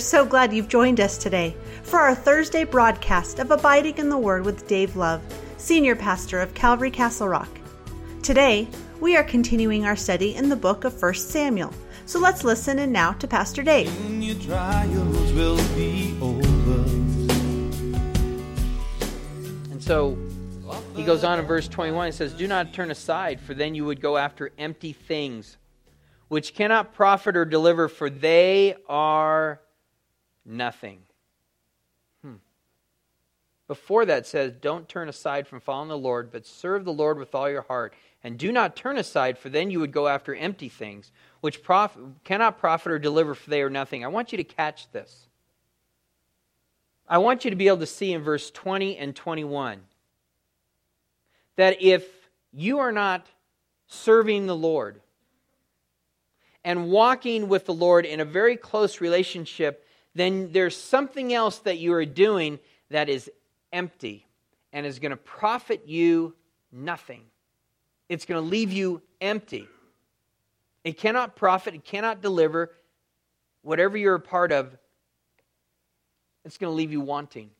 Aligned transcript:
We 0.00 0.02
are 0.02 0.06
so 0.06 0.24
glad 0.24 0.54
you've 0.54 0.66
joined 0.66 0.98
us 0.98 1.18
today 1.18 1.54
for 1.82 1.98
our 1.98 2.14
Thursday 2.14 2.64
broadcast 2.64 3.38
of 3.38 3.50
Abiding 3.50 3.98
in 3.98 4.08
the 4.08 4.16
Word 4.16 4.46
with 4.46 4.66
Dave 4.66 4.96
Love, 4.96 5.20
Senior 5.58 5.94
Pastor 5.94 6.40
of 6.40 6.54
Calvary 6.54 6.90
Castle 6.90 7.28
Rock. 7.28 7.50
Today, 8.22 8.66
we 8.98 9.14
are 9.14 9.22
continuing 9.22 9.84
our 9.84 9.96
study 9.96 10.34
in 10.36 10.48
the 10.48 10.56
book 10.56 10.84
of 10.84 11.02
1 11.02 11.12
Samuel. 11.12 11.74
So 12.06 12.18
let's 12.18 12.44
listen 12.44 12.78
and 12.78 12.90
now 12.90 13.12
to 13.12 13.28
Pastor 13.28 13.62
Dave. 13.62 13.94
And 19.70 19.82
so 19.82 20.16
he 20.96 21.04
goes 21.04 21.24
on 21.24 21.38
in 21.38 21.44
verse 21.44 21.68
21 21.68 22.06
and 22.06 22.14
says, 22.14 22.32
Do 22.32 22.48
not 22.48 22.72
turn 22.72 22.90
aside, 22.90 23.38
for 23.38 23.52
then 23.52 23.74
you 23.74 23.84
would 23.84 24.00
go 24.00 24.16
after 24.16 24.50
empty 24.56 24.94
things, 24.94 25.58
which 26.28 26.54
cannot 26.54 26.94
profit 26.94 27.36
or 27.36 27.44
deliver, 27.44 27.86
for 27.86 28.08
they 28.08 28.76
are 28.88 29.60
nothing. 30.44 31.00
Hmm. 32.22 32.36
Before 33.66 34.04
that 34.06 34.26
says, 34.26 34.52
Don't 34.60 34.88
turn 34.88 35.08
aside 35.08 35.46
from 35.46 35.60
following 35.60 35.88
the 35.88 35.98
Lord, 35.98 36.30
but 36.30 36.46
serve 36.46 36.84
the 36.84 36.92
Lord 36.92 37.18
with 37.18 37.34
all 37.34 37.50
your 37.50 37.62
heart. 37.62 37.94
And 38.22 38.38
do 38.38 38.52
not 38.52 38.76
turn 38.76 38.98
aside, 38.98 39.38
for 39.38 39.48
then 39.48 39.70
you 39.70 39.80
would 39.80 39.92
go 39.92 40.06
after 40.06 40.34
empty 40.34 40.68
things, 40.68 41.10
which 41.40 41.62
prof- 41.62 41.96
cannot 42.24 42.58
profit 42.58 42.92
or 42.92 42.98
deliver, 42.98 43.34
for 43.34 43.48
they 43.48 43.62
are 43.62 43.70
nothing. 43.70 44.04
I 44.04 44.08
want 44.08 44.32
you 44.32 44.38
to 44.38 44.44
catch 44.44 44.90
this. 44.92 45.28
I 47.08 47.18
want 47.18 47.44
you 47.44 47.50
to 47.50 47.56
be 47.56 47.66
able 47.66 47.78
to 47.78 47.86
see 47.86 48.12
in 48.12 48.22
verse 48.22 48.50
20 48.50 48.96
and 48.96 49.16
21 49.16 49.80
that 51.56 51.82
if 51.82 52.06
you 52.52 52.78
are 52.78 52.92
not 52.92 53.26
serving 53.88 54.46
the 54.46 54.56
Lord 54.56 55.00
and 56.64 56.90
walking 56.90 57.48
with 57.48 57.66
the 57.66 57.74
Lord 57.74 58.06
in 58.06 58.20
a 58.20 58.24
very 58.24 58.56
close 58.56 59.00
relationship, 59.00 59.86
then 60.14 60.50
there's 60.52 60.76
something 60.76 61.32
else 61.32 61.58
that 61.60 61.78
you 61.78 61.92
are 61.94 62.04
doing 62.04 62.58
that 62.90 63.08
is 63.08 63.30
empty 63.72 64.26
and 64.72 64.86
is 64.86 64.98
going 64.98 65.10
to 65.10 65.16
profit 65.16 65.86
you 65.86 66.34
nothing. 66.72 67.22
It's 68.08 68.24
going 68.24 68.42
to 68.42 68.48
leave 68.48 68.72
you 68.72 69.02
empty. 69.20 69.68
It 70.84 70.98
cannot 70.98 71.36
profit, 71.36 71.74
it 71.74 71.84
cannot 71.84 72.22
deliver. 72.22 72.72
Whatever 73.62 73.98
you're 73.98 74.14
a 74.14 74.20
part 74.20 74.52
of, 74.52 74.76
it's 76.44 76.56
going 76.56 76.70
to 76.70 76.74
leave 76.74 76.92
you 76.92 77.00
wanting. 77.00 77.50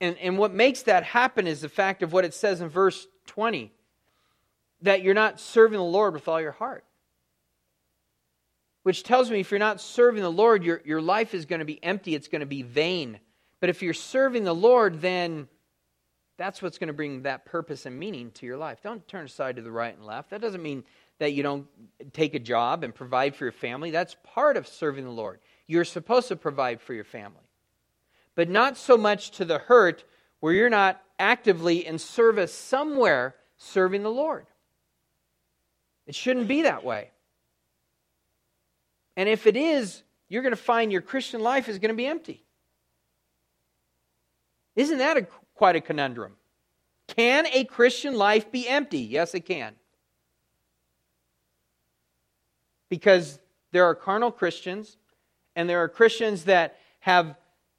And, 0.00 0.16
and 0.18 0.38
what 0.38 0.52
makes 0.52 0.82
that 0.82 1.04
happen 1.04 1.46
is 1.46 1.60
the 1.60 1.68
fact 1.68 2.02
of 2.02 2.12
what 2.12 2.24
it 2.24 2.34
says 2.34 2.60
in 2.60 2.68
verse 2.68 3.06
20 3.26 3.72
that 4.82 5.02
you're 5.02 5.14
not 5.14 5.40
serving 5.40 5.78
the 5.78 5.84
Lord 5.84 6.14
with 6.14 6.28
all 6.28 6.40
your 6.40 6.52
heart. 6.52 6.84
Which 8.86 9.02
tells 9.02 9.30
me 9.30 9.40
if 9.40 9.50
you're 9.50 9.58
not 9.58 9.80
serving 9.80 10.22
the 10.22 10.30
Lord, 10.30 10.62
your, 10.62 10.80
your 10.84 11.02
life 11.02 11.34
is 11.34 11.44
going 11.44 11.58
to 11.58 11.64
be 11.64 11.82
empty, 11.82 12.14
it's 12.14 12.28
going 12.28 12.40
to 12.40 12.46
be 12.46 12.62
vain. 12.62 13.18
But 13.58 13.68
if 13.68 13.82
you're 13.82 13.92
serving 13.92 14.44
the 14.44 14.54
Lord, 14.54 15.00
then 15.00 15.48
that's 16.36 16.62
what's 16.62 16.78
going 16.78 16.86
to 16.88 16.94
bring 16.94 17.22
that 17.22 17.46
purpose 17.46 17.86
and 17.86 17.98
meaning 17.98 18.30
to 18.32 18.46
your 18.46 18.56
life. 18.56 18.78
Don't 18.82 19.06
turn 19.08 19.24
aside 19.24 19.56
to 19.56 19.62
the 19.62 19.72
right 19.72 19.96
and 19.96 20.06
left. 20.06 20.30
That 20.30 20.40
doesn't 20.40 20.62
mean 20.62 20.84
that 21.18 21.32
you 21.32 21.42
don't 21.42 21.66
take 22.12 22.34
a 22.34 22.38
job 22.38 22.84
and 22.84 22.94
provide 22.94 23.34
for 23.34 23.44
your 23.44 23.52
family. 23.52 23.90
That's 23.90 24.16
part 24.22 24.56
of 24.56 24.68
serving 24.68 25.04
the 25.04 25.10
Lord. 25.10 25.40
You're 25.66 25.84
supposed 25.84 26.28
to 26.28 26.36
provide 26.36 26.80
for 26.80 26.94
your 26.94 27.04
family 27.04 27.46
but 28.36 28.48
not 28.48 28.76
so 28.76 28.96
much 28.96 29.32
to 29.32 29.44
the 29.44 29.58
hurt 29.58 30.04
where 30.38 30.52
you're 30.52 30.70
not 30.70 31.02
actively 31.18 31.84
in 31.84 31.98
service 31.98 32.54
somewhere 32.54 33.34
serving 33.56 34.04
the 34.04 34.10
Lord. 34.10 34.46
It 36.06 36.14
shouldn't 36.14 36.46
be 36.46 36.62
that 36.62 36.84
way. 36.84 37.10
And 39.16 39.28
if 39.28 39.46
it 39.46 39.56
is, 39.56 40.02
you're 40.28 40.42
going 40.42 40.52
to 40.52 40.56
find 40.56 40.92
your 40.92 41.02
Christian 41.02 41.40
life 41.40 41.68
is 41.68 41.78
going 41.78 41.90
to 41.90 41.96
be 41.96 42.06
empty. 42.06 42.44
Isn't 44.74 44.98
that 44.98 45.16
a, 45.16 45.26
quite 45.54 45.76
a 45.76 45.80
conundrum? 45.80 46.32
Can 47.08 47.46
a 47.46 47.64
Christian 47.64 48.14
life 48.14 48.50
be 48.50 48.68
empty? 48.68 48.98
Yes, 48.98 49.34
it 49.34 49.46
can. 49.46 49.74
Because 52.88 53.38
there 53.72 53.84
are 53.84 53.94
carnal 53.94 54.30
Christians, 54.30 54.96
and 55.54 55.68
there 55.68 55.82
are 55.82 55.88
Christians 55.88 56.44
that 56.44 56.78
have 57.00 57.36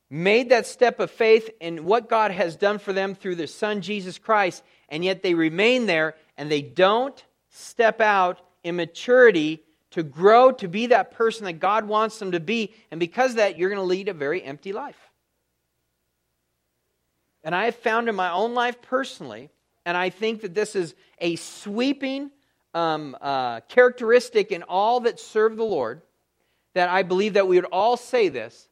made 0.10 0.50
that 0.50 0.66
step 0.66 1.00
of 1.00 1.12
faith 1.12 1.50
in 1.60 1.86
what 1.86 2.10
God 2.10 2.32
has 2.32 2.56
done 2.56 2.80
for 2.80 2.94
them 2.94 3.14
through 3.14 3.36
their 3.36 3.48
Son, 3.48 3.82
Jesus 3.82 4.18
Christ, 4.18 4.64
and 4.90 5.04
yet 5.04 5.22
they 5.22 5.34
remain 5.34 5.86
there 5.86 6.16
and 6.38 6.50
they 6.50 6.62
don't 6.62 7.24
step 7.50 8.00
out 8.00 8.40
in 8.64 8.76
maturity 8.76 9.64
to 9.92 10.04
grow 10.04 10.52
to 10.52 10.68
be 10.68 10.88
that 10.88 11.12
person 11.12 11.46
that 11.46 11.54
God 11.54 11.88
wants 11.88 12.20
them 12.20 12.32
to 12.32 12.40
be. 12.40 12.74
And 12.92 13.00
because 13.00 13.32
of 13.32 13.38
that, 13.38 13.58
you're 13.58 13.70
going 13.70 13.82
to 13.82 13.86
lead 13.86 14.10
a 14.10 14.14
very 14.14 14.44
empty 14.44 14.74
life. 14.74 15.00
And 17.44 17.56
I 17.56 17.66
have 17.66 17.76
found 17.76 18.10
in 18.10 18.16
my 18.16 18.32
own 18.32 18.54
life 18.54 18.82
personally, 18.82 19.50
and 19.86 19.96
I 19.96 20.10
think 20.10 20.42
that 20.42 20.54
this 20.54 20.76
is 20.76 20.96
a 21.20 21.38
sweeping 21.38 22.32
um, 22.74 23.16
uh, 23.22 23.62
characteristic 23.62 24.52
in 24.52 24.64
all 24.64 25.00
that 25.02 25.20
serve 25.20 25.56
the 25.56 25.64
Lord, 25.64 26.02
that 26.74 26.90
I 26.90 27.04
believe 27.04 27.34
that 27.34 27.48
we 27.48 27.56
would 27.56 27.70
all 27.72 27.98
say 27.98 28.30
this 28.30 28.68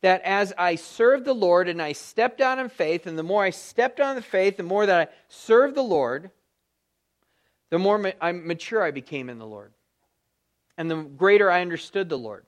that 0.00 0.20
as 0.22 0.52
I 0.58 0.74
served 0.74 1.24
the 1.24 1.34
Lord 1.34 1.66
and 1.66 1.80
I 1.80 1.92
stepped 1.92 2.42
out 2.42 2.58
in 2.58 2.68
faith, 2.68 3.06
and 3.06 3.18
the 3.18 3.22
more 3.22 3.42
I 3.42 3.48
stepped 3.48 4.00
out 4.00 4.16
in 4.16 4.22
faith, 4.22 4.58
the 4.58 4.62
more 4.62 4.84
that 4.84 5.08
I 5.08 5.12
served 5.28 5.74
the 5.74 5.82
Lord, 5.82 6.30
the 7.70 7.78
more 7.78 7.96
ma- 7.96 8.12
I 8.20 8.32
mature 8.32 8.82
I 8.82 8.90
became 8.90 9.30
in 9.30 9.38
the 9.38 9.46
Lord. 9.46 9.72
And 10.76 10.90
the 10.90 10.96
greater 10.96 11.50
I 11.50 11.60
understood 11.60 12.08
the 12.08 12.18
Lord. 12.18 12.44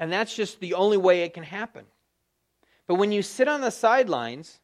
And 0.00 0.12
that's 0.12 0.34
just 0.34 0.60
the 0.60 0.74
only 0.74 0.96
way 0.96 1.22
it 1.22 1.34
can 1.34 1.44
happen. 1.44 1.84
But 2.86 2.96
when 2.96 3.12
you 3.12 3.22
sit 3.22 3.48
on 3.48 3.60
the 3.60 3.70
sidelines, 3.70 4.58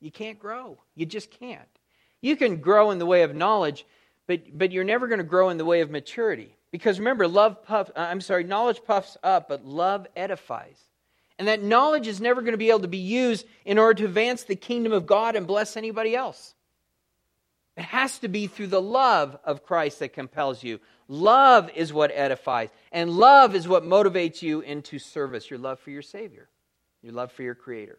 you 0.00 0.10
can't 0.10 0.38
grow. 0.38 0.78
You 0.94 1.06
just 1.06 1.30
can't. 1.30 1.60
You 2.20 2.36
can 2.36 2.56
grow 2.56 2.90
in 2.90 2.98
the 2.98 3.06
way 3.06 3.22
of 3.22 3.34
knowledge, 3.34 3.86
but, 4.26 4.56
but 4.56 4.72
you're 4.72 4.84
never 4.84 5.06
going 5.06 5.18
to 5.18 5.24
grow 5.24 5.48
in 5.50 5.58
the 5.58 5.64
way 5.64 5.80
of 5.80 5.90
maturity. 5.90 6.56
Because 6.70 6.98
remember, 6.98 7.28
love 7.28 7.62
puffs, 7.62 7.90
uh, 7.94 8.00
I'm 8.00 8.20
sorry, 8.20 8.44
knowledge 8.44 8.82
puffs 8.84 9.16
up, 9.22 9.48
but 9.48 9.64
love 9.64 10.06
edifies. 10.16 10.78
And 11.38 11.48
that 11.48 11.62
knowledge 11.62 12.06
is 12.06 12.20
never 12.20 12.40
going 12.40 12.52
to 12.52 12.58
be 12.58 12.70
able 12.70 12.80
to 12.80 12.88
be 12.88 12.98
used 12.98 13.46
in 13.64 13.78
order 13.78 13.94
to 13.94 14.04
advance 14.06 14.44
the 14.44 14.56
kingdom 14.56 14.92
of 14.92 15.06
God 15.06 15.36
and 15.36 15.46
bless 15.46 15.76
anybody 15.76 16.14
else. 16.14 16.54
It 17.76 17.84
has 17.84 18.18
to 18.18 18.28
be 18.28 18.46
through 18.46 18.66
the 18.68 18.82
love 18.82 19.38
of 19.44 19.64
Christ 19.64 20.00
that 20.00 20.12
compels 20.12 20.62
you. 20.62 20.78
Love 21.08 21.70
is 21.74 21.92
what 21.92 22.10
edifies, 22.12 22.68
and 22.90 23.10
love 23.10 23.54
is 23.54 23.66
what 23.66 23.84
motivates 23.84 24.42
you 24.42 24.60
into 24.60 24.98
service 24.98 25.50
your 25.50 25.58
love 25.58 25.80
for 25.80 25.90
your 25.90 26.02
Savior, 26.02 26.48
your 27.02 27.12
love 27.12 27.32
for 27.32 27.42
your 27.42 27.54
Creator. 27.54 27.98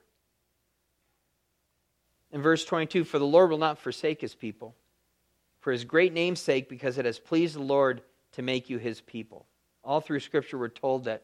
In 2.31 2.41
verse 2.41 2.66
22, 2.66 3.03
for 3.03 3.19
the 3.19 3.25
Lord 3.25 3.51
will 3.51 3.57
not 3.57 3.79
forsake 3.79 4.22
his 4.22 4.33
people, 4.33 4.75
for 5.59 5.72
his 5.72 5.85
great 5.85 6.13
name's 6.13 6.39
sake, 6.39 6.69
because 6.69 6.97
it 6.97 7.06
has 7.06 7.19
pleased 7.19 7.56
the 7.56 7.62
Lord 7.62 8.01
to 8.33 8.41
make 8.41 8.69
you 8.69 8.78
his 8.78 9.01
people. 9.01 9.45
All 9.83 10.01
through 10.01 10.19
Scripture, 10.19 10.57
we're 10.57 10.69
told 10.69 11.06
that 11.06 11.23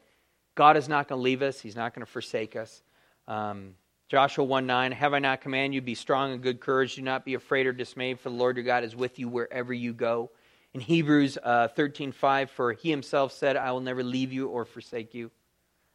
God 0.56 0.78
is 0.78 0.90
not 0.90 1.08
going 1.08 1.20
to 1.20 1.24
leave 1.24 1.42
us, 1.42 1.59
he's 1.59 1.76
not 1.76 1.94
going 1.94 2.06
to 2.06 2.12
forsake 2.12 2.56
us. 2.56 2.84
Um, 3.28 3.76
Joshua 4.09 4.44
1 4.44 4.66
9, 4.66 4.92
have 4.92 5.14
I 5.14 5.20
not 5.20 5.40
commanded 5.42 5.75
you, 5.75 5.81
be 5.81 5.96
strong 5.96 6.34
and 6.34 6.42
good 6.42 6.59
courage, 6.59 6.96
do 6.96 7.02
not 7.02 7.24
be 7.24 7.36
afraid 7.36 7.68
or 7.68 7.72
dismayed, 7.72 8.20
for 8.20 8.30
the 8.30 8.36
Lord 8.36 8.58
your 8.58 8.66
God 8.66 8.84
is 8.84 8.96
with 8.96 9.20
you 9.20 9.30
wherever 9.30 9.72
you 9.72 9.94
go. 9.94 10.31
In 10.74 10.81
Hebrews 10.81 11.38
uh, 11.42 11.68
13 11.70 12.12
5, 12.12 12.50
for 12.50 12.74
he 12.74 12.90
himself 12.90 13.31
said, 13.31 13.56
I 13.56 13.72
will 13.72 13.81
never 13.81 14.03
leave 14.03 14.34
you 14.34 14.47
or 14.47 14.66
forsake 14.66 15.14
you. 15.14 15.32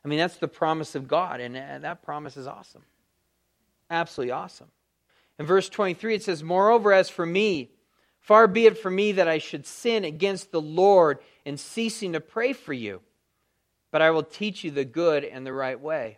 I 0.05 0.09
mean, 0.09 0.19
that's 0.19 0.37
the 0.37 0.49
promise 0.49 0.95
of 0.95 1.09
God, 1.09 1.41
and 1.41 1.57
uh, 1.57 1.79
that 1.81 2.03
promise 2.03 2.37
is 2.37 2.47
awesome. 2.47 2.85
Absolutely 3.91 4.33
awesome. 4.33 4.69
In 5.39 5.47
verse 5.47 5.69
23, 5.69 6.15
it 6.15 6.23
says, 6.23 6.43
Moreover, 6.43 6.93
as 6.93 7.11
for 7.11 7.27
me, 7.27 7.71
Far 8.25 8.49
be 8.49 8.65
it 8.65 8.79
from 8.79 8.95
me 8.95 9.13
that 9.13 9.29
I 9.29 9.37
should 9.37 9.67
sin 9.67 10.03
against 10.03 10.51
the 10.51 10.61
Lord 10.61 11.19
in 11.45 11.59
ceasing 11.59 12.15
to 12.15 12.21
pray 12.21 12.55
for 12.55 12.73
you, 12.73 13.03
but 13.91 14.01
I 14.01 14.13
will 14.13 14.23
teach 14.23 14.65
you 14.65 14.71
the 14.71 14.87
good 14.87 15.25
and 15.25 15.45
the 15.45 15.53
right 15.53 15.79
way. 15.79 16.17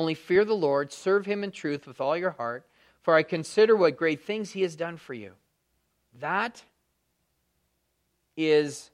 Only 0.00 0.14
fear 0.14 0.46
the 0.46 0.54
Lord, 0.54 0.94
serve 0.94 1.26
him 1.26 1.44
in 1.44 1.50
truth 1.50 1.86
with 1.86 2.00
all 2.00 2.16
your 2.16 2.30
heart, 2.30 2.66
for 3.02 3.14
I 3.14 3.22
consider 3.22 3.76
what 3.76 3.98
great 3.98 4.24
things 4.24 4.50
he 4.50 4.62
has 4.62 4.74
done 4.74 4.96
for 4.96 5.12
you. 5.12 5.32
That 6.20 6.64
is 8.34 8.90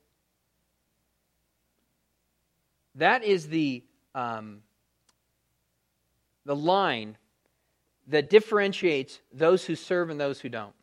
that 2.97 3.23
is 3.23 3.47
the 3.47 3.85
um, 4.17 4.63
the 6.45 6.57
line 6.57 7.17
that 8.09 8.29
differentiates 8.29 9.21
those 9.33 9.65
who 9.65 9.77
serve 9.77 10.11
and 10.11 10.21
those 10.21 10.41
who 10.41 10.49
don't. 10.49 10.75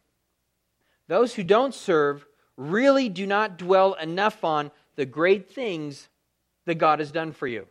Those 1.09 1.35
who 1.35 1.43
don't 1.43 1.73
serve 1.73 2.25
really 2.55 3.09
do 3.09 3.27
not 3.27 3.57
dwell 3.57 3.95
enough 3.95 4.45
on 4.45 4.71
the 4.95 5.05
great 5.05 5.51
things 5.51 6.07
that 6.63 6.75
God 6.75 6.99
has 6.99 7.11
done 7.11 7.33
for 7.33 7.45
you. 7.45 7.67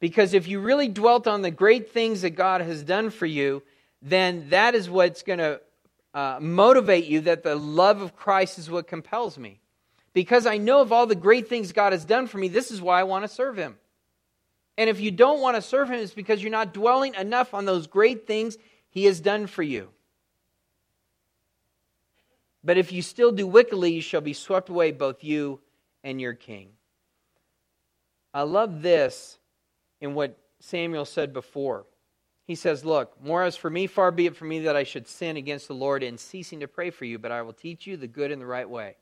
Because 0.00 0.34
if 0.34 0.46
you 0.46 0.60
really 0.60 0.88
dwelt 0.88 1.26
on 1.26 1.42
the 1.42 1.50
great 1.50 1.92
things 1.92 2.22
that 2.22 2.30
God 2.30 2.60
has 2.60 2.82
done 2.82 3.10
for 3.10 3.26
you, 3.26 3.62
then 4.00 4.50
that 4.50 4.74
is 4.74 4.88
what's 4.88 5.22
going 5.22 5.40
to 5.40 5.60
uh, 6.14 6.38
motivate 6.40 7.06
you 7.06 7.22
that 7.22 7.42
the 7.42 7.56
love 7.56 8.00
of 8.00 8.16
Christ 8.16 8.58
is 8.58 8.70
what 8.70 8.86
compels 8.86 9.38
me. 9.38 9.60
because 10.14 10.46
I 10.46 10.56
know 10.56 10.80
of 10.80 10.90
all 10.90 11.06
the 11.06 11.14
great 11.14 11.48
things 11.48 11.70
God 11.70 11.92
has 11.92 12.04
done 12.04 12.26
for 12.26 12.38
me, 12.38 12.48
this 12.48 12.72
is 12.72 12.80
why 12.80 12.98
I 12.98 13.04
want 13.04 13.24
to 13.24 13.28
serve 13.28 13.56
him. 13.56 13.76
And 14.76 14.90
if 14.90 15.00
you 15.00 15.10
don't 15.10 15.40
want 15.40 15.56
to 15.56 15.62
serve 15.62 15.90
him, 15.90 16.00
it's 16.00 16.14
because 16.14 16.42
you're 16.42 16.50
not 16.50 16.74
dwelling 16.74 17.14
enough 17.14 17.54
on 17.54 17.64
those 17.64 17.86
great 17.86 18.26
things 18.26 18.56
he 18.90 19.04
has 19.04 19.20
done 19.20 19.46
for 19.46 19.62
you. 19.62 19.90
But 22.64 22.78
if 22.78 22.90
you 22.90 23.02
still 23.02 23.32
do 23.32 23.46
wickedly, 23.46 23.92
you 23.92 24.00
shall 24.00 24.20
be 24.20 24.32
swept 24.32 24.68
away, 24.68 24.92
both 24.92 25.22
you 25.22 25.60
and 26.02 26.20
your 26.20 26.34
king. 26.34 26.70
I 28.34 28.42
love 28.42 28.82
this 28.82 29.37
in 30.00 30.14
what 30.14 30.38
Samuel 30.60 31.04
said 31.04 31.32
before. 31.32 31.86
He 32.46 32.54
says, 32.54 32.84
Look, 32.84 33.22
more 33.22 33.42
as 33.42 33.56
for 33.56 33.68
me, 33.68 33.86
far 33.86 34.10
be 34.10 34.26
it 34.26 34.36
from 34.36 34.48
me 34.48 34.60
that 34.60 34.76
I 34.76 34.84
should 34.84 35.06
sin 35.06 35.36
against 35.36 35.68
the 35.68 35.74
Lord 35.74 36.02
in 36.02 36.18
ceasing 36.18 36.60
to 36.60 36.68
pray 36.68 36.90
for 36.90 37.04
you, 37.04 37.18
but 37.18 37.30
I 37.30 37.42
will 37.42 37.52
teach 37.52 37.86
you 37.86 37.96
the 37.96 38.06
good 38.06 38.32
and 38.32 38.40
the 38.40 38.46
right 38.46 38.68
way. 38.68 38.96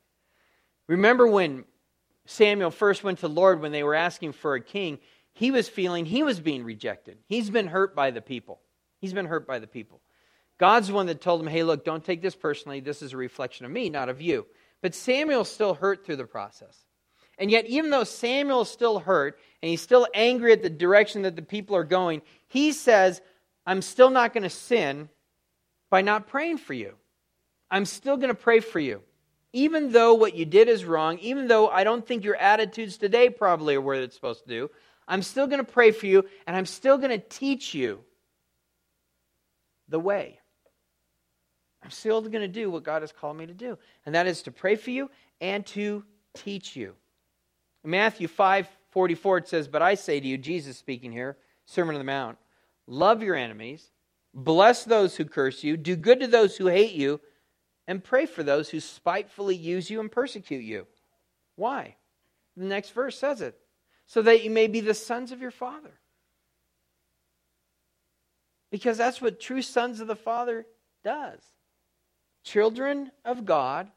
Remember 0.89 1.27
when 1.27 1.65
Samuel 2.27 2.71
first 2.71 3.05
went 3.05 3.19
to 3.19 3.29
the 3.29 3.35
Lord 3.35 3.61
when 3.61 3.73
they 3.73 3.83
were 3.83 3.95
asking 3.95 4.33
for 4.33 4.55
a 4.55 4.61
king, 4.61 4.99
he 5.33 5.51
was 5.51 5.69
feeling 5.69 6.07
he 6.07 6.23
was 6.23 6.41
being 6.41 6.65
rejected. 6.65 7.19
He's 7.29 7.51
been 7.51 7.69
hurt 7.69 7.95
by 7.95 8.11
the 8.11 8.21
people. 8.21 8.61
He's 9.01 9.13
been 9.13 9.27
hurt 9.27 9.47
by 9.47 9.59
the 9.59 9.67
people. 9.67 10.01
God's 10.59 10.89
the 10.89 10.95
one 10.95 11.07
that 11.07 11.21
told 11.21 11.41
him, 11.41 11.47
hey, 11.47 11.63
look, 11.63 11.85
don't 11.85 12.05
take 12.05 12.23
this 12.23 12.35
personally. 12.35 12.81
This 12.81 13.03
is 13.03 13.13
a 13.13 13.17
reflection 13.17 13.67
of 13.67 13.73
me, 13.73 13.91
not 13.91 14.09
of 14.09 14.21
you. 14.21 14.47
But 14.81 14.95
Samuel's 14.95 15.51
still 15.51 15.75
hurt 15.75 16.05
through 16.05 16.17
the 16.17 16.25
process. 16.25 16.86
And 17.39 17.51
yet, 17.51 17.67
even 17.67 17.91
though 17.91 18.05
Samuel's 18.05 18.71
still 18.71 18.99
hurt 18.99 19.39
and 19.63 19.69
he's 19.69 19.83
still 19.83 20.07
angry 20.15 20.53
at 20.53 20.63
the 20.63 20.71
direction 20.71 21.23
that 21.23 21.37
the 21.37 21.43
people 21.43 21.77
are 21.77 21.85
going, 21.85 22.23
he 22.49 22.73
says, 22.73 23.21
I'm 23.67 23.83
still 23.83 24.11
not 24.11 24.33
going 24.33 24.45
to 24.45 24.51
sin 24.51 25.09
by 25.91 26.03
not 26.03 26.29
praying 26.29 26.59
for 26.59 26.73
you. 26.73 26.95
I'm 27.71 27.85
still 27.85 28.17
going 28.17 28.29
to 28.29 28.35
pray 28.35 28.61
for 28.61 28.81
you. 28.81 29.03
Even 29.53 29.93
though 29.93 30.15
what 30.15 30.35
you 30.35 30.45
did 30.45 30.69
is 30.69 30.85
wrong, 30.85 31.19
even 31.19 31.49
though 31.49 31.69
I 31.69 31.85
don't 31.85 32.07
think 32.07 32.25
your 32.25 32.37
attitudes 32.37 32.97
today 32.97 33.31
probably 33.31 33.75
are 33.75 33.81
where 33.81 34.01
it's 34.03 34.15
supposed 34.15 34.45
to 34.45 34.49
do, 34.49 34.71
I'm 35.09 35.23
still 35.23 35.47
going 35.47 35.65
to 35.65 35.73
pray 35.73 35.91
for 35.91 36.07
you 36.07 36.25
and 36.47 36.57
I'm 36.57 36.67
still 36.67 36.99
going 36.99 37.11
to 37.11 37.19
teach 37.19 37.75
you 37.75 38.01
the 39.89 40.01
way. 40.01 40.41
I'm 41.83 41.91
still 41.91 42.21
going 42.21 42.33
to 42.33 42.49
do 42.49 42.71
what 42.71 42.83
God 42.83 43.03
has 43.03 43.13
called 43.13 43.37
me 43.37 43.47
to 43.47 43.55
do, 43.55 43.79
and 44.05 44.15
that 44.15 44.27
is 44.27 44.43
to 44.43 44.51
pray 44.51 44.75
for 44.75 44.91
you 44.91 45.09
and 45.41 45.65
to 45.67 46.05
teach 46.35 46.75
you. 46.75 46.95
In 47.87 47.93
Matthew 47.93 48.27
5 48.27 48.69
44, 48.91 49.39
it 49.39 49.49
says, 49.49 49.69
But 49.69 49.81
I 49.81 49.95
say 49.95 50.19
to 50.19 50.27
you, 50.27 50.37
Jesus 50.37 50.77
speaking 50.77 51.13
here, 51.13 51.37
Sermon 51.67 51.95
on 51.95 52.01
the 52.01 52.05
Mount, 52.05 52.37
love 52.89 53.23
your 53.23 53.37
enemies, 53.37 53.93
bless 54.35 54.83
those 54.85 55.17
who 55.17 55.25
curse 55.25 55.63
you, 55.63 55.77
do 55.77 55.95
good 55.95 56.19
to 56.21 56.27
those 56.27 56.57
who 56.57 56.67
hate 56.67 56.95
you, 56.95 57.21
and 57.87 58.03
pray 58.03 58.27
for 58.27 58.43
those 58.43 58.71
who 58.71 58.81
spitefully 58.81 59.55
use 59.55 59.89
you 59.89 60.01
and 60.01 60.11
persecute 60.11 60.65
you. 60.65 60.87
Why? 61.55 61.95
The 62.57 62.65
next 62.65 62.91
verse 62.91 63.17
says 63.17 63.41
it 63.41 63.57
so 64.07 64.21
that 64.23 64.43
you 64.43 64.51
may 64.51 64.67
be 64.67 64.81
the 64.81 64.95
sons 64.95 65.31
of 65.31 65.41
your 65.41 65.53
Father. 65.53 66.01
Because 68.71 68.99
that's 68.99 69.21
what 69.21 69.39
true 69.39 69.63
sons 69.63 70.01
of 70.01 70.09
the 70.09 70.17
Father 70.17 70.67
does. 71.05 71.41
Children 72.43 73.13
of 73.25 73.45
God 73.45 73.91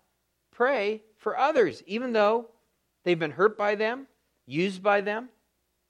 pray 0.51 1.01
for 1.18 1.38
others, 1.38 1.81
even 1.88 2.13
though 2.13 2.50
they've 3.04 3.19
been 3.19 3.31
hurt 3.31 3.57
by 3.57 3.75
them, 3.75 4.07
used 4.46 4.81
by 4.84 5.01
them. 5.01 5.30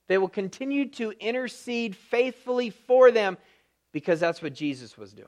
They 0.07 0.17
will 0.17 0.29
continue 0.29 0.89
to 0.91 1.11
intercede 1.19 1.95
faithfully 1.95 2.69
for 2.71 3.11
them 3.11 3.37
because 3.91 4.19
that's 4.19 4.41
what 4.41 4.53
Jesus 4.53 4.97
was 4.97 5.13
doing. 5.13 5.27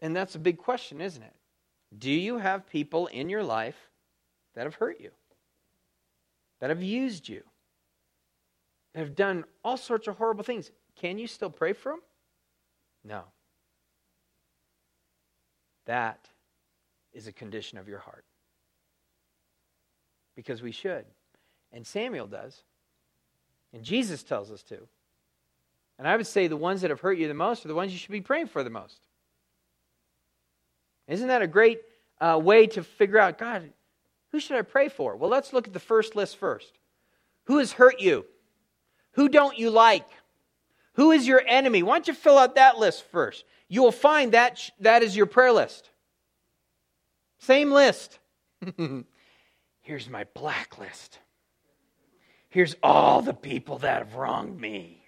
And 0.00 0.14
that's 0.14 0.34
a 0.34 0.40
big 0.40 0.58
question, 0.58 1.00
isn't 1.00 1.22
it? 1.22 1.34
Do 1.96 2.10
you 2.10 2.38
have 2.38 2.68
people 2.68 3.06
in 3.08 3.28
your 3.28 3.42
life 3.42 3.76
that 4.54 4.64
have 4.64 4.76
hurt 4.76 5.00
you? 5.00 5.10
that 6.62 6.70
have 6.70 6.82
used 6.82 7.28
you, 7.28 7.42
that 8.94 9.00
have 9.00 9.16
done 9.16 9.44
all 9.64 9.76
sorts 9.76 10.06
of 10.06 10.16
horrible 10.16 10.44
things. 10.44 10.70
Can 10.94 11.18
you 11.18 11.26
still 11.26 11.50
pray 11.50 11.72
for 11.72 11.90
them? 11.90 12.00
No. 13.02 13.22
That 15.86 16.28
is 17.12 17.26
a 17.26 17.32
condition 17.32 17.78
of 17.78 17.88
your 17.88 17.98
heart. 17.98 18.24
Because 20.34 20.62
we 20.62 20.72
should. 20.72 21.04
And 21.72 21.86
Samuel 21.86 22.26
does. 22.26 22.62
And 23.72 23.82
Jesus 23.82 24.22
tells 24.22 24.50
us 24.50 24.62
to. 24.64 24.78
And 25.98 26.08
I 26.08 26.16
would 26.16 26.26
say 26.26 26.46
the 26.46 26.56
ones 26.56 26.80
that 26.80 26.90
have 26.90 27.00
hurt 27.00 27.18
you 27.18 27.28
the 27.28 27.34
most 27.34 27.64
are 27.64 27.68
the 27.68 27.74
ones 27.74 27.92
you 27.92 27.98
should 27.98 28.12
be 28.12 28.20
praying 28.20 28.48
for 28.48 28.62
the 28.62 28.70
most. 28.70 28.98
Isn't 31.08 31.28
that 31.28 31.42
a 31.42 31.46
great 31.46 31.80
uh, 32.20 32.40
way 32.42 32.66
to 32.68 32.82
figure 32.82 33.18
out, 33.18 33.38
God, 33.38 33.70
who 34.30 34.40
should 34.40 34.56
I 34.56 34.62
pray 34.62 34.88
for? 34.88 35.16
Well, 35.16 35.30
let's 35.30 35.52
look 35.52 35.66
at 35.66 35.72
the 35.72 35.80
first 35.80 36.16
list 36.16 36.38
first. 36.38 36.72
Who 37.44 37.58
has 37.58 37.72
hurt 37.72 38.00
you? 38.00 38.24
Who 39.12 39.28
don't 39.28 39.58
you 39.58 39.70
like? 39.70 40.08
Who 40.94 41.10
is 41.10 41.26
your 41.26 41.42
enemy? 41.46 41.82
Why 41.82 41.94
don't 41.94 42.08
you 42.08 42.14
fill 42.14 42.38
out 42.38 42.54
that 42.54 42.78
list 42.78 43.04
first? 43.10 43.44
You 43.68 43.82
will 43.82 43.92
find 43.92 44.32
that 44.32 44.70
that 44.80 45.02
is 45.02 45.16
your 45.16 45.26
prayer 45.26 45.52
list. 45.52 45.90
Same 47.38 47.70
list. 47.70 48.18
Here's 49.82 50.08
my 50.08 50.24
blacklist. 50.34 51.18
Here's 52.48 52.76
all 52.82 53.22
the 53.22 53.34
people 53.34 53.78
that 53.78 53.98
have 53.98 54.14
wronged 54.14 54.60
me. 54.60 55.04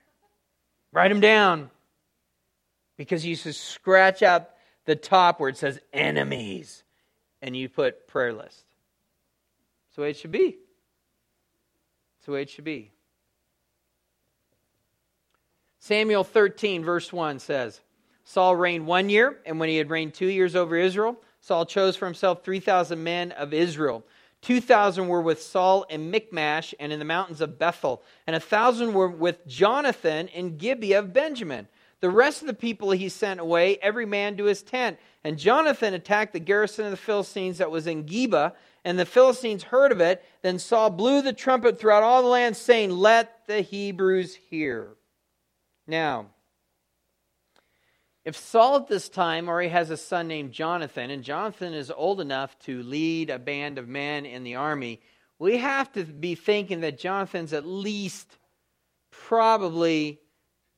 Write 0.93 1.09
them 1.09 1.21
down. 1.21 1.71
Because 2.97 3.25
you 3.25 3.35
should 3.35 3.55
scratch 3.55 4.23
out 4.23 4.50
the 4.85 4.97
top 4.97 5.41
where 5.41 5.49
it 5.49 5.56
says 5.56 5.81
enemies 5.93 6.85
and 7.43 7.56
you 7.56 7.69
put 7.69 8.06
prayer 8.06 8.32
list. 8.32 8.65
That's 9.87 9.97
the 9.97 10.03
way 10.03 10.11
it 10.11 10.17
should 10.17 10.32
be. 10.32 10.56
That's 12.17 12.26
the 12.26 12.32
way 12.32 12.43
it 12.43 12.50
should 12.50 12.65
be. 12.65 12.91
Samuel 15.79 16.25
13, 16.25 16.82
verse 16.82 17.12
1 17.12 17.38
says 17.41 17.81
Saul 18.25 18.56
reigned 18.56 18.87
one 18.87 19.11
year, 19.11 19.38
and 19.44 19.61
when 19.61 19.69
he 19.69 19.76
had 19.76 19.91
reigned 19.91 20.15
two 20.15 20.29
years 20.29 20.56
over 20.56 20.76
Israel, 20.76 21.17
Saul 21.41 21.67
chose 21.67 21.94
for 21.94 22.06
himself 22.06 22.43
3,000 22.43 23.03
men 23.05 23.32
of 23.32 23.53
Israel. 23.53 24.03
2,000 24.44 25.08
were 25.08 25.20
with 25.20 25.43
Saul 25.43 25.82
in 25.85 26.11
Michmash 26.11 26.75
and 26.78 26.92
in 26.92 26.99
the 26.99 27.04
mountains 27.04 27.40
of 27.40 27.59
Bethel, 27.59 28.02
and 28.26 28.35
a 28.35 28.38
1,000 28.38 28.95
were 28.95 29.09
with 29.09 29.47
Jonathan 29.47 30.28
in 30.28 30.57
Gibeah 30.57 31.00
of 31.00 31.12
Benjamin. 31.12 31.69
The 32.00 32.11
rest 32.11 32.42
of 32.42 32.47
the 32.47 32.54
people 32.54 32.90
he 32.90 33.09
sent 33.09 33.40
away, 33.40 33.78
every 33.78 34.07
man 34.07 34.37
to 34.37 34.45
his 34.45 34.62
tent. 34.62 34.99
And 35.25 35.38
Jonathan 35.38 35.95
attacked 35.95 36.35
the 36.35 36.40
garrison 36.40 36.85
of 36.85 36.90
the 36.90 36.99
Philistines 36.99 37.59
that 37.59 37.71
was 37.71 37.87
in 37.87 38.04
Geba 38.04 38.52
and 38.85 38.99
the 38.99 39.07
Philistines 39.07 39.62
heard 39.62 39.90
of 39.90 40.00
it. 40.00 40.23
Then 40.42 40.59
Saul 40.59 40.90
blew 40.90 41.23
the 41.23 41.33
trumpet 41.33 41.78
throughout 41.78 42.02
all 42.02 42.23
the 42.23 42.28
land, 42.28 42.57
saying, 42.57 42.90
Let 42.90 43.47
the 43.47 43.62
Hebrews 43.62 44.35
hear. 44.35 44.90
Now, 45.87 46.26
if 48.25 48.37
Saul 48.37 48.76
at 48.76 48.88
this 48.88 49.09
time 49.09 49.49
already 49.49 49.69
has 49.69 49.90
a 49.90 49.97
son 49.97 50.28
named 50.28 50.52
Jonathan, 50.52 51.11
and 51.11 51.23
Jonathan 51.23 51.75
is 51.75 51.90
old 51.90 52.21
enough 52.21 52.59
to 52.61 52.83
lead 52.83 53.31
a 53.31 53.38
band 53.38 53.78
of 53.78 53.88
men 53.88 54.25
in 54.25 54.45
the 54.45 54.57
army, 54.57 55.00
we 55.38 55.59
have 55.59 55.93
to 55.93 56.04
be 56.04 56.35
thinking 56.35 56.81
that 56.81 56.99
Jonathan's 56.99 57.52
at 57.52 57.66
least 57.66 58.38
probably, 59.11 60.21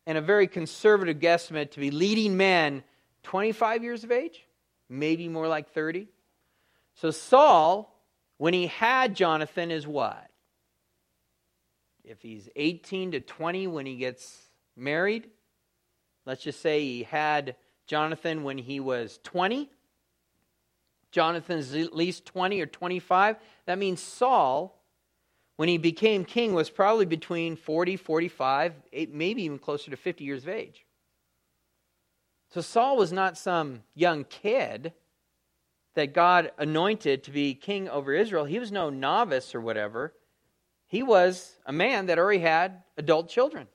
in 0.07 0.17
a 0.17 0.21
very 0.21 0.47
conservative 0.47 1.19
guesstimate, 1.19 1.73
to 1.73 1.81
be 1.81 1.91
leading 1.91 2.37
men 2.37 2.83
25 3.23 3.83
years 3.83 4.05
of 4.05 4.11
age, 4.11 4.45
maybe 4.88 5.29
more 5.29 5.49
like 5.49 5.73
30. 5.73 6.09
So 6.95 7.11
Saul 7.11 7.93
when 8.38 8.55
he 8.55 8.67
had 8.67 9.15
Jonathan 9.15 9.71
is 9.71 9.87
what? 9.87 10.26
If 12.05 12.21
he's 12.23 12.49
18 12.55 13.12
to 13.12 13.21
20 13.21 13.67
when 13.67 13.87
he 13.87 13.97
gets 13.97 14.38
married, 14.76 15.29
let's 16.26 16.42
just 16.42 16.61
say 16.61 16.80
he 16.80 17.02
had 17.04 17.56
Jonathan 17.87 18.42
when 18.42 18.59
he 18.59 18.80
was 18.80 19.18
20. 19.23 19.71
Jonathan's 21.12 21.75
at 21.75 21.95
least 21.95 22.26
20 22.26 22.61
or 22.61 22.66
25. 22.66 23.37
That 23.64 23.78
means 23.78 24.02
Saul, 24.02 24.83
when 25.56 25.68
he 25.68 25.78
became 25.78 26.25
king, 26.25 26.52
was 26.52 26.68
probably 26.68 27.06
between 27.06 27.56
40, 27.56 27.97
45, 27.97 28.75
maybe 29.11 29.45
even 29.45 29.59
closer 29.59 29.90
to 29.90 29.97
50 29.97 30.25
years 30.25 30.42
of 30.42 30.50
age. 30.50 30.85
So 32.52 32.61
Saul 32.61 32.97
was 32.97 33.12
not 33.12 33.38
some 33.38 33.83
young 33.95 34.25
kid 34.25 34.92
that 35.95 36.12
God 36.12 36.52
anointed 36.59 37.25
to 37.25 37.30
be 37.30 37.54
king 37.54 37.88
over 37.88 38.12
Israel, 38.12 38.45
he 38.45 38.59
was 38.59 38.71
no 38.71 38.90
novice 38.90 39.54
or 39.54 39.61
whatever. 39.61 40.12
He 40.87 41.02
was 41.02 41.56
a 41.64 41.73
man 41.73 42.06
that 42.06 42.18
already 42.18 42.40
had 42.40 42.83
adult 42.97 43.28
children. 43.28 43.66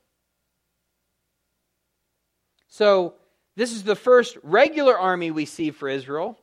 So, 2.74 3.16
this 3.58 3.74
is 3.74 3.84
the 3.84 3.98
first 3.98 4.38
regular 4.44 4.98
army 4.98 5.30
we 5.30 5.44
see 5.44 5.72
for 5.72 5.90
Israel. 5.90 6.40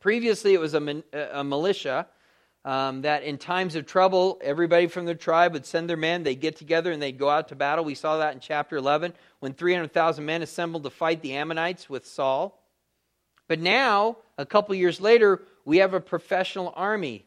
Previously, 0.00 0.54
it 0.54 0.58
was 0.58 0.72
a, 0.72 1.02
a 1.34 1.44
militia 1.44 2.06
um, 2.64 3.02
that, 3.02 3.22
in 3.22 3.36
times 3.36 3.76
of 3.76 3.84
trouble, 3.84 4.40
everybody 4.42 4.86
from 4.86 5.04
the 5.04 5.14
tribe 5.14 5.52
would 5.52 5.66
send 5.66 5.90
their 5.90 5.98
men. 5.98 6.22
They'd 6.22 6.40
get 6.40 6.56
together 6.56 6.90
and 6.90 7.02
they'd 7.02 7.18
go 7.18 7.28
out 7.28 7.48
to 7.48 7.54
battle. 7.54 7.84
We 7.84 7.94
saw 7.94 8.16
that 8.16 8.32
in 8.32 8.40
chapter 8.40 8.78
11 8.78 9.12
when 9.40 9.52
300,000 9.52 10.24
men 10.24 10.40
assembled 10.40 10.84
to 10.84 10.90
fight 10.90 11.20
the 11.20 11.34
Ammonites 11.34 11.90
with 11.90 12.06
Saul. 12.06 12.58
But 13.48 13.60
now, 13.60 14.16
a 14.38 14.46
couple 14.46 14.74
years 14.74 14.98
later, 14.98 15.42
we 15.66 15.76
have 15.78 15.92
a 15.92 16.00
professional 16.00 16.72
army, 16.74 17.26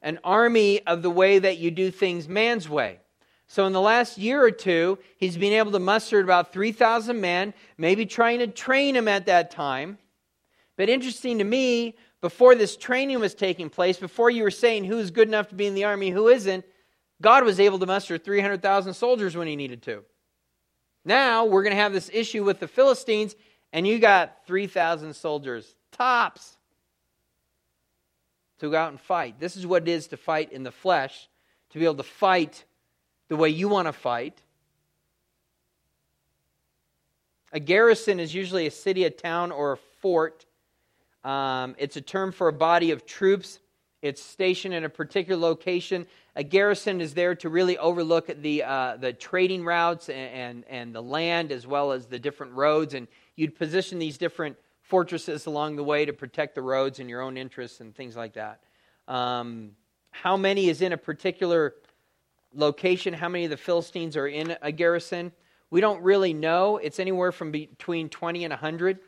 an 0.00 0.18
army 0.24 0.80
of 0.86 1.02
the 1.02 1.10
way 1.10 1.40
that 1.40 1.58
you 1.58 1.70
do 1.70 1.90
things 1.90 2.26
man's 2.26 2.70
way. 2.70 3.00
So, 3.46 3.66
in 3.66 3.72
the 3.72 3.80
last 3.80 4.18
year 4.18 4.42
or 4.42 4.50
two, 4.50 4.98
he's 5.16 5.36
been 5.36 5.52
able 5.52 5.72
to 5.72 5.78
muster 5.78 6.20
about 6.20 6.52
3,000 6.52 7.20
men, 7.20 7.54
maybe 7.76 8.06
trying 8.06 8.38
to 8.38 8.46
train 8.46 8.94
them 8.94 9.06
at 9.06 9.26
that 9.26 9.50
time. 9.50 9.98
But 10.76 10.88
interesting 10.88 11.38
to 11.38 11.44
me, 11.44 11.96
before 12.20 12.54
this 12.54 12.76
training 12.76 13.20
was 13.20 13.34
taking 13.34 13.68
place, 13.68 13.98
before 13.98 14.30
you 14.30 14.42
were 14.42 14.50
saying 14.50 14.84
who's 14.84 15.10
good 15.10 15.28
enough 15.28 15.48
to 15.48 15.54
be 15.54 15.66
in 15.66 15.74
the 15.74 15.84
army, 15.84 16.10
who 16.10 16.28
isn't, 16.28 16.64
God 17.20 17.44
was 17.44 17.60
able 17.60 17.78
to 17.78 17.86
muster 17.86 18.18
300,000 18.18 18.94
soldiers 18.94 19.36
when 19.36 19.46
he 19.46 19.56
needed 19.56 19.82
to. 19.82 20.02
Now 21.04 21.44
we're 21.44 21.62
going 21.62 21.76
to 21.76 21.82
have 21.82 21.92
this 21.92 22.10
issue 22.12 22.42
with 22.42 22.60
the 22.60 22.68
Philistines, 22.68 23.36
and 23.72 23.86
you 23.86 23.98
got 23.98 24.46
3,000 24.46 25.14
soldiers, 25.14 25.74
tops, 25.92 26.56
to 28.58 28.70
go 28.70 28.76
out 28.76 28.90
and 28.90 29.00
fight. 29.00 29.38
This 29.38 29.56
is 29.56 29.66
what 29.66 29.82
it 29.82 29.88
is 29.88 30.08
to 30.08 30.16
fight 30.16 30.52
in 30.52 30.62
the 30.62 30.72
flesh, 30.72 31.28
to 31.70 31.78
be 31.78 31.84
able 31.84 31.96
to 31.96 32.02
fight 32.02 32.64
the 33.34 33.40
way 33.40 33.48
you 33.48 33.68
want 33.68 33.88
to 33.88 33.92
fight. 33.92 34.40
A 37.52 37.58
garrison 37.58 38.20
is 38.20 38.32
usually 38.32 38.68
a 38.68 38.70
city, 38.70 39.02
a 39.02 39.10
town, 39.10 39.50
or 39.50 39.72
a 39.72 39.76
fort. 39.76 40.46
Um, 41.24 41.74
it's 41.76 41.96
a 41.96 42.00
term 42.00 42.30
for 42.30 42.46
a 42.46 42.52
body 42.52 42.92
of 42.92 43.04
troops. 43.04 43.58
It's 44.02 44.22
stationed 44.22 44.72
in 44.72 44.84
a 44.84 44.88
particular 44.88 45.40
location. 45.40 46.06
A 46.36 46.44
garrison 46.44 47.00
is 47.00 47.14
there 47.14 47.34
to 47.36 47.48
really 47.48 47.76
overlook 47.76 48.30
the, 48.40 48.62
uh, 48.62 48.98
the 48.98 49.12
trading 49.12 49.64
routes 49.64 50.08
and, 50.08 50.32
and, 50.32 50.64
and 50.68 50.94
the 50.94 51.02
land 51.02 51.50
as 51.50 51.66
well 51.66 51.90
as 51.90 52.06
the 52.06 52.20
different 52.20 52.52
roads. 52.52 52.94
And 52.94 53.08
you'd 53.34 53.56
position 53.56 53.98
these 53.98 54.16
different 54.16 54.56
fortresses 54.82 55.46
along 55.46 55.74
the 55.74 55.82
way 55.82 56.04
to 56.04 56.12
protect 56.12 56.54
the 56.54 56.62
roads 56.62 57.00
and 57.00 57.10
your 57.10 57.20
own 57.20 57.36
interests 57.36 57.80
and 57.80 57.96
things 57.96 58.16
like 58.16 58.34
that. 58.34 58.60
Um, 59.08 59.72
how 60.12 60.36
many 60.36 60.68
is 60.68 60.82
in 60.82 60.92
a 60.92 60.96
particular 60.96 61.74
location? 62.54 63.14
How 63.14 63.28
many 63.28 63.44
of 63.44 63.50
the 63.50 63.56
Philistines 63.56 64.16
are 64.16 64.26
in 64.26 64.56
a 64.62 64.72
garrison? 64.72 65.32
We 65.70 65.80
don't 65.80 66.02
really 66.02 66.32
know. 66.32 66.76
It's 66.76 67.00
anywhere 67.00 67.32
from 67.32 67.50
between 67.50 68.08
20 68.08 68.44
and 68.44 68.52
100 68.52 68.98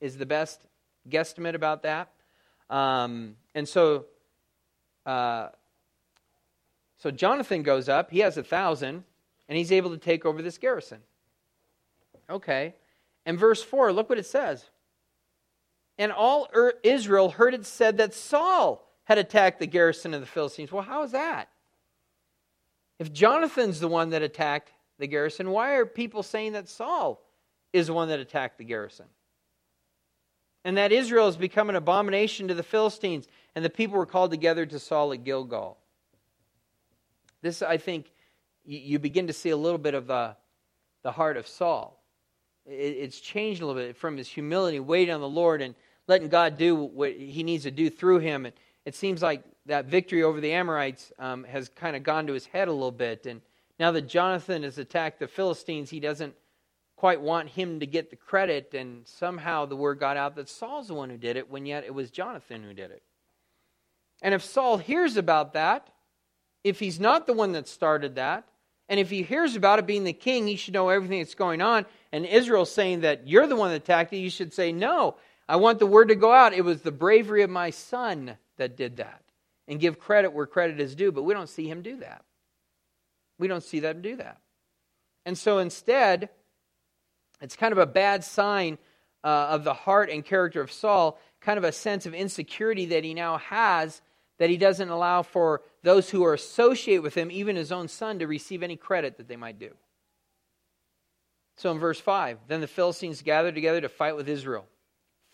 is 0.00 0.16
the 0.16 0.26
best 0.26 0.66
guesstimate 1.08 1.54
about 1.54 1.82
that. 1.82 2.10
Um, 2.70 3.36
and 3.54 3.68
so, 3.68 4.06
uh, 5.04 5.48
so 6.98 7.10
Jonathan 7.10 7.62
goes 7.62 7.88
up. 7.88 8.10
He 8.10 8.20
has 8.20 8.36
a 8.36 8.42
thousand, 8.42 9.04
and 9.48 9.58
he's 9.58 9.70
able 9.70 9.90
to 9.90 9.98
take 9.98 10.24
over 10.24 10.40
this 10.40 10.58
garrison. 10.58 11.00
Okay. 12.30 12.74
And 13.26 13.38
verse 13.38 13.62
4, 13.62 13.92
look 13.92 14.08
what 14.08 14.18
it 14.18 14.26
says. 14.26 14.64
And 15.98 16.10
all 16.10 16.48
Israel 16.82 17.30
heard 17.30 17.54
it 17.54 17.66
said 17.66 17.98
that 17.98 18.14
Saul 18.14 18.88
had 19.04 19.18
attacked 19.18 19.60
the 19.60 19.66
garrison 19.66 20.14
of 20.14 20.20
the 20.20 20.26
Philistines. 20.26 20.72
Well, 20.72 20.82
how 20.82 21.02
is 21.02 21.12
that? 21.12 21.48
If 23.04 23.12
Jonathan's 23.12 23.80
the 23.80 23.88
one 23.88 24.10
that 24.10 24.22
attacked 24.22 24.72
the 24.98 25.06
garrison, 25.06 25.50
why 25.50 25.74
are 25.74 25.84
people 25.84 26.22
saying 26.22 26.52
that 26.52 26.70
Saul 26.70 27.22
is 27.70 27.88
the 27.88 27.92
one 27.92 28.08
that 28.08 28.18
attacked 28.18 28.56
the 28.56 28.64
garrison? 28.64 29.04
And 30.64 30.78
that 30.78 30.90
Israel 30.90 31.26
has 31.26 31.36
become 31.36 31.68
an 31.68 31.76
abomination 31.76 32.48
to 32.48 32.54
the 32.54 32.62
Philistines, 32.62 33.28
and 33.54 33.62
the 33.62 33.68
people 33.68 33.98
were 33.98 34.06
called 34.06 34.30
together 34.30 34.64
to 34.64 34.78
Saul 34.78 35.12
at 35.12 35.22
Gilgal. 35.22 35.76
This, 37.42 37.60
I 37.60 37.76
think, 37.76 38.10
you 38.64 38.98
begin 38.98 39.26
to 39.26 39.34
see 39.34 39.50
a 39.50 39.56
little 39.58 39.76
bit 39.76 39.92
of 39.92 40.06
the, 40.06 40.34
the 41.02 41.12
heart 41.12 41.36
of 41.36 41.46
Saul. 41.46 42.02
It's 42.64 43.20
changed 43.20 43.60
a 43.60 43.66
little 43.66 43.82
bit 43.82 43.98
from 43.98 44.16
his 44.16 44.28
humility, 44.28 44.80
waiting 44.80 45.12
on 45.12 45.20
the 45.20 45.28
Lord, 45.28 45.60
and 45.60 45.74
letting 46.06 46.30
God 46.30 46.56
do 46.56 46.74
what 46.74 47.12
he 47.12 47.42
needs 47.42 47.64
to 47.64 47.70
do 47.70 47.90
through 47.90 48.20
him. 48.20 48.46
And 48.46 48.54
it 48.86 48.94
seems 48.94 49.20
like 49.20 49.44
that 49.66 49.86
victory 49.86 50.22
over 50.22 50.40
the 50.40 50.52
Amorites 50.52 51.12
um, 51.18 51.44
has 51.44 51.68
kind 51.68 51.96
of 51.96 52.02
gone 52.02 52.26
to 52.26 52.32
his 52.32 52.46
head 52.46 52.68
a 52.68 52.72
little 52.72 52.90
bit. 52.90 53.26
And 53.26 53.40
now 53.78 53.90
that 53.92 54.02
Jonathan 54.02 54.62
has 54.62 54.78
attacked 54.78 55.18
the 55.18 55.28
Philistines, 55.28 55.90
he 55.90 56.00
doesn't 56.00 56.34
quite 56.96 57.20
want 57.20 57.48
him 57.48 57.80
to 57.80 57.86
get 57.86 58.10
the 58.10 58.16
credit. 58.16 58.74
And 58.74 59.06
somehow 59.06 59.66
the 59.66 59.76
word 59.76 59.98
got 59.98 60.16
out 60.16 60.36
that 60.36 60.48
Saul's 60.48 60.88
the 60.88 60.94
one 60.94 61.10
who 61.10 61.16
did 61.16 61.36
it, 61.36 61.50
when 61.50 61.66
yet 61.66 61.84
it 61.84 61.94
was 61.94 62.10
Jonathan 62.10 62.62
who 62.62 62.74
did 62.74 62.90
it. 62.90 63.02
And 64.22 64.34
if 64.34 64.42
Saul 64.42 64.78
hears 64.78 65.16
about 65.16 65.54
that, 65.54 65.88
if 66.62 66.78
he's 66.78 67.00
not 67.00 67.26
the 67.26 67.32
one 67.32 67.52
that 67.52 67.68
started 67.68 68.14
that, 68.14 68.44
and 68.88 69.00
if 69.00 69.08
he 69.08 69.22
hears 69.22 69.56
about 69.56 69.78
it 69.78 69.86
being 69.86 70.04
the 70.04 70.12
king, 70.12 70.46
he 70.46 70.56
should 70.56 70.74
know 70.74 70.90
everything 70.90 71.20
that's 71.20 71.34
going 71.34 71.62
on. 71.62 71.86
And 72.12 72.26
Israel's 72.26 72.70
saying 72.70 73.00
that 73.00 73.26
you're 73.26 73.46
the 73.46 73.56
one 73.56 73.70
that 73.70 73.76
attacked 73.76 74.12
it, 74.12 74.18
you 74.18 74.30
should 74.30 74.52
say, 74.52 74.72
No, 74.72 75.16
I 75.48 75.56
want 75.56 75.78
the 75.78 75.86
word 75.86 76.08
to 76.08 76.14
go 76.14 76.32
out. 76.32 76.52
It 76.52 76.64
was 76.64 76.82
the 76.82 76.92
bravery 76.92 77.42
of 77.42 77.50
my 77.50 77.70
son 77.70 78.36
that 78.56 78.76
did 78.76 78.98
that 78.98 79.23
and 79.68 79.80
give 79.80 79.98
credit 79.98 80.32
where 80.32 80.46
credit 80.46 80.80
is 80.80 80.94
due, 80.94 81.12
but 81.12 81.22
we 81.22 81.34
don't 81.34 81.48
see 81.48 81.68
him 81.68 81.82
do 81.82 81.98
that. 81.98 82.24
We 83.38 83.48
don't 83.48 83.62
see 83.62 83.80
them 83.80 84.02
do 84.02 84.16
that. 84.16 84.38
And 85.26 85.36
so 85.36 85.58
instead, 85.58 86.28
it's 87.40 87.56
kind 87.56 87.72
of 87.72 87.78
a 87.78 87.86
bad 87.86 88.24
sign 88.24 88.78
uh, 89.22 89.48
of 89.50 89.64
the 89.64 89.74
heart 89.74 90.10
and 90.10 90.24
character 90.24 90.60
of 90.60 90.70
Saul, 90.70 91.18
kind 91.40 91.58
of 91.58 91.64
a 91.64 91.72
sense 91.72 92.06
of 92.06 92.14
insecurity 92.14 92.86
that 92.86 93.04
he 93.04 93.14
now 93.14 93.38
has 93.38 94.02
that 94.38 94.50
he 94.50 94.56
doesn't 94.56 94.88
allow 94.88 95.22
for 95.22 95.62
those 95.82 96.10
who 96.10 96.24
are 96.24 96.34
associated 96.34 97.02
with 97.02 97.14
him, 97.14 97.30
even 97.30 97.56
his 97.56 97.70
own 97.70 97.88
son, 97.88 98.18
to 98.18 98.26
receive 98.26 98.62
any 98.62 98.76
credit 98.76 99.16
that 99.16 99.28
they 99.28 99.36
might 99.36 99.58
do. 99.58 99.70
So 101.56 101.70
in 101.70 101.78
verse 101.78 102.00
5, 102.00 102.38
then 102.48 102.60
the 102.60 102.66
Philistines 102.66 103.22
gathered 103.22 103.54
together 103.54 103.80
to 103.80 103.88
fight 103.88 104.16
with 104.16 104.28
Israel. 104.28 104.66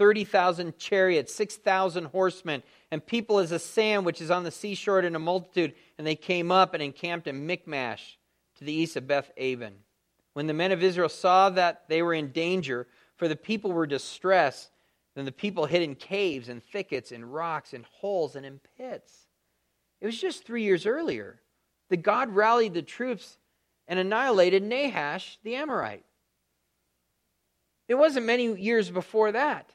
30,000 0.00 0.78
chariots, 0.78 1.34
6,000 1.34 2.06
horsemen, 2.06 2.62
and 2.90 3.04
people 3.04 3.38
as 3.38 3.52
a 3.52 3.58
sand 3.58 4.06
which 4.06 4.22
is 4.22 4.30
on 4.30 4.44
the 4.44 4.50
seashore 4.50 5.00
in 5.00 5.14
a 5.14 5.18
multitude. 5.18 5.74
And 5.98 6.06
they 6.06 6.14
came 6.14 6.50
up 6.50 6.72
and 6.72 6.82
encamped 6.82 7.26
in 7.26 7.46
Michmash 7.46 8.16
to 8.56 8.64
the 8.64 8.72
east 8.72 8.96
of 8.96 9.06
Beth 9.06 9.30
Aven. 9.36 9.74
When 10.32 10.46
the 10.46 10.54
men 10.54 10.72
of 10.72 10.82
Israel 10.82 11.10
saw 11.10 11.50
that 11.50 11.84
they 11.88 12.00
were 12.00 12.14
in 12.14 12.32
danger, 12.32 12.86
for 13.16 13.28
the 13.28 13.36
people 13.36 13.72
were 13.72 13.86
distressed, 13.86 14.70
then 15.14 15.26
the 15.26 15.32
people 15.32 15.66
hid 15.66 15.82
in 15.82 15.94
caves 15.94 16.48
and 16.48 16.64
thickets 16.64 17.12
and 17.12 17.30
rocks 17.30 17.74
and 17.74 17.84
holes 17.84 18.36
and 18.36 18.46
in 18.46 18.58
pits. 18.78 19.26
It 20.00 20.06
was 20.06 20.18
just 20.18 20.46
three 20.46 20.62
years 20.62 20.86
earlier 20.86 21.42
that 21.90 21.98
God 21.98 22.34
rallied 22.34 22.72
the 22.72 22.80
troops 22.80 23.36
and 23.86 23.98
annihilated 23.98 24.62
Nahash 24.62 25.38
the 25.44 25.56
Amorite. 25.56 26.06
It 27.86 27.96
wasn't 27.96 28.24
many 28.24 28.50
years 28.58 28.90
before 28.90 29.32
that 29.32 29.74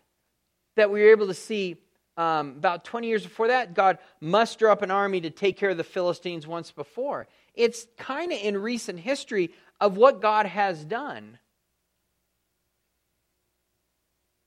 that 0.76 0.92
we 0.92 1.02
were 1.02 1.12
able 1.12 1.28
to 1.28 1.34
see 1.34 1.78
um, 2.18 2.52
about 2.58 2.86
20 2.86 3.08
years 3.08 3.24
before 3.24 3.50
that, 3.50 3.74
God 3.74 3.98
muster 4.22 4.70
up 4.70 4.82
an 4.82 4.92
army 4.92 5.22
to 5.22 5.30
take 5.30 5.58
care 5.58 5.72
of 5.72 5.78
the 5.78 5.84
Philistines 5.84 6.48
once 6.48 6.72
before. 6.72 7.28
It's 7.54 7.88
kind 7.98 8.32
of 8.32 8.40
in 8.42 8.58
recent 8.58 9.00
history 9.00 9.52
of 9.82 9.98
what 9.98 10.22
God 10.22 10.46
has 10.46 10.84
done. 10.84 11.38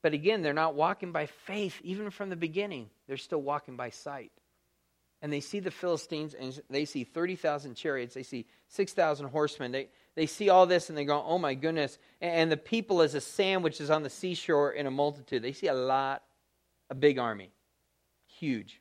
But 0.03 0.15
again, 0.15 0.43
they're 0.43 0.55
not 0.55 0.75
walking 0.75 1.13
by 1.13 1.27
faith, 1.27 1.79
even 1.83 2.11
from 2.11 2.31
the 2.31 2.37
beginning. 2.37 2.89
They're 3.07 3.17
still 3.17 3.43
walking 3.43 3.77
by 3.77 3.91
sight. 3.91 4.33
And 5.21 5.33
they 5.33 5.41
see 5.41 5.61
the 5.61 5.73
Philistines, 5.73 6.35
and 6.35 6.59
they 6.71 6.85
see 6.85 7.03
30,000 7.03 7.75
chariots, 7.75 8.15
they 8.15 8.23
see 8.23 8.47
6,000 8.69 9.27
horsemen. 9.27 9.73
They, 9.73 9.89
they 10.19 10.27
see 10.27 10.49
all 10.49 10.67
this, 10.67 10.89
and 10.89 10.99
they 10.99 11.05
go, 11.05 11.23
oh 11.25 11.39
my 11.39 11.55
goodness. 11.55 11.99
And 12.21 12.51
the 12.51 12.57
people 12.57 13.03
as 13.03 13.15
a 13.15 13.21
sandwich 13.21 13.81
is 13.81 13.89
on 13.89 14.03
the 14.03 14.11
seashore 14.11 14.73
in 14.73 14.87
a 14.87 14.91
multitude. 14.91 15.43
They 15.43 15.53
see 15.53 15.69
a 15.69 15.75
lot 15.75 16.25
a 16.91 16.95
big 16.95 17.19
army. 17.19 17.51
Huge. 18.27 18.81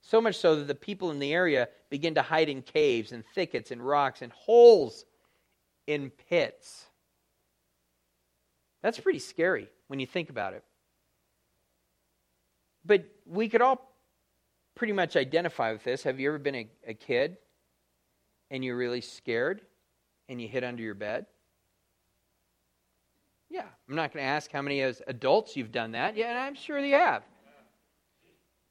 So 0.00 0.20
much 0.20 0.36
so 0.36 0.56
that 0.56 0.66
the 0.66 0.74
people 0.74 1.10
in 1.10 1.18
the 1.18 1.32
area 1.32 1.68
begin 1.90 2.14
to 2.16 2.22
hide 2.22 2.48
in 2.48 2.62
caves 2.62 3.12
and 3.12 3.24
thickets 3.34 3.70
and 3.70 3.80
rocks 3.80 4.22
and 4.22 4.32
holes 4.32 5.04
in 5.86 6.10
pits. 6.28 6.86
That's 8.82 8.98
pretty 8.98 9.20
scary 9.20 9.68
when 9.86 10.00
you 10.00 10.06
think 10.06 10.30
about 10.30 10.54
it. 10.54 10.64
But 12.84 13.04
we 13.24 13.48
could 13.48 13.62
all 13.62 13.94
pretty 14.74 14.92
much 14.92 15.14
identify 15.14 15.70
with 15.72 15.84
this. 15.84 16.02
Have 16.02 16.18
you 16.18 16.28
ever 16.28 16.38
been 16.38 16.56
a, 16.56 16.68
a 16.88 16.94
kid 16.94 17.36
and 18.50 18.64
you're 18.64 18.76
really 18.76 19.00
scared 19.00 19.60
and 20.32 20.42
you 20.42 20.48
hid 20.48 20.64
under 20.64 20.82
your 20.82 20.94
bed? 20.94 21.26
Yeah, 23.48 23.66
I'm 23.88 23.94
not 23.94 24.12
going 24.12 24.24
to 24.24 24.28
ask 24.28 24.50
how 24.50 24.62
many 24.62 24.80
as 24.80 25.02
adults 25.06 25.56
you've 25.56 25.72
done 25.72 25.92
that. 25.92 26.16
Yeah, 26.16 26.30
and 26.30 26.38
I'm 26.38 26.54
sure 26.54 26.78
you 26.78 26.94
have. 26.94 27.22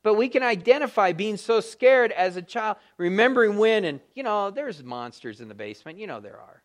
But 0.03 0.15
we 0.15 0.27
can 0.29 0.41
identify 0.41 1.13
being 1.13 1.37
so 1.37 1.59
scared 1.59 2.11
as 2.11 2.35
a 2.35 2.41
child, 2.41 2.77
remembering 2.97 3.57
when, 3.57 3.85
and 3.85 3.99
you 4.15 4.23
know, 4.23 4.49
there's 4.49 4.83
monsters 4.83 5.39
in 5.39 5.47
the 5.47 5.53
basement. 5.53 5.99
You 5.99 6.07
know, 6.07 6.19
there 6.19 6.39
are. 6.39 6.63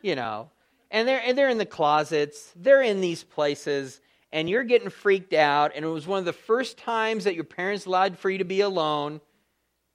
You 0.00 0.16
know, 0.16 0.50
and 0.90 1.06
they're, 1.06 1.20
and 1.22 1.36
they're 1.36 1.50
in 1.50 1.58
the 1.58 1.66
closets, 1.66 2.52
they're 2.56 2.82
in 2.82 3.00
these 3.02 3.22
places, 3.22 4.00
and 4.32 4.48
you're 4.48 4.64
getting 4.64 4.90
freaked 4.90 5.34
out. 5.34 5.72
And 5.74 5.84
it 5.84 5.88
was 5.88 6.06
one 6.06 6.18
of 6.18 6.24
the 6.24 6.32
first 6.32 6.78
times 6.78 7.24
that 7.24 7.34
your 7.34 7.44
parents 7.44 7.84
allowed 7.84 8.18
for 8.18 8.30
you 8.30 8.38
to 8.38 8.44
be 8.44 8.60
alone. 8.60 9.20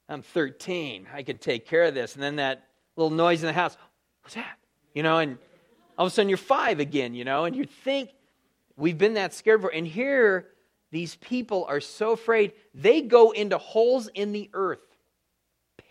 I'm 0.08 0.22
13, 0.22 1.08
I 1.14 1.24
could 1.24 1.42
take 1.42 1.68
care 1.68 1.84
of 1.84 1.94
this. 1.94 2.14
And 2.16 2.24
then 2.24 2.38
that 2.38 2.69
little 2.96 3.16
noise 3.16 3.42
in 3.42 3.48
the 3.48 3.54
house, 3.54 3.78
what's 4.22 4.36
that? 4.36 4.58
You 4.94 5.04
know, 5.04 5.20
and 5.20 5.38
all 5.98 6.06
of 6.06 6.12
a 6.12 6.16
sudden 6.16 6.30
you're 6.30 6.38
five 6.38 6.80
again, 6.80 7.14
you 7.14 7.26
know, 7.26 7.46
and 7.46 7.56
you 7.56 7.66
think, 7.66 8.12
we've 8.76 8.98
been 8.98 9.16
that 9.16 9.34
scared 9.34 9.62
for. 9.62 9.70
And 9.70 9.86
here, 9.86 10.48
these 10.92 11.16
people 11.16 11.66
are 11.68 11.82
so 11.82 12.12
afraid, 12.12 12.54
they 12.74 13.02
go 13.02 13.32
into 13.32 13.58
holes 13.58 14.08
in 14.14 14.32
the 14.32 14.50
earth, 14.54 14.80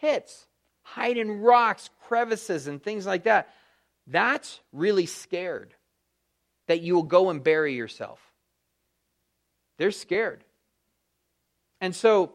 pits, 0.00 0.47
hide 0.83 1.19
in 1.19 1.40
rocks, 1.40 1.90
crevices, 2.07 2.67
and 2.67 2.83
things 2.83 3.07
like 3.07 3.25
that. 3.25 3.55
That's 4.07 4.61
really 4.73 5.07
scared 5.07 5.75
that 6.67 6.81
you 6.81 6.95
will 6.95 7.02
go 7.02 7.31
and 7.31 7.45
bury 7.45 7.75
yourself. 7.75 8.21
They're 9.76 9.90
scared. 9.90 10.43
And 11.81 11.95
so 11.95 12.33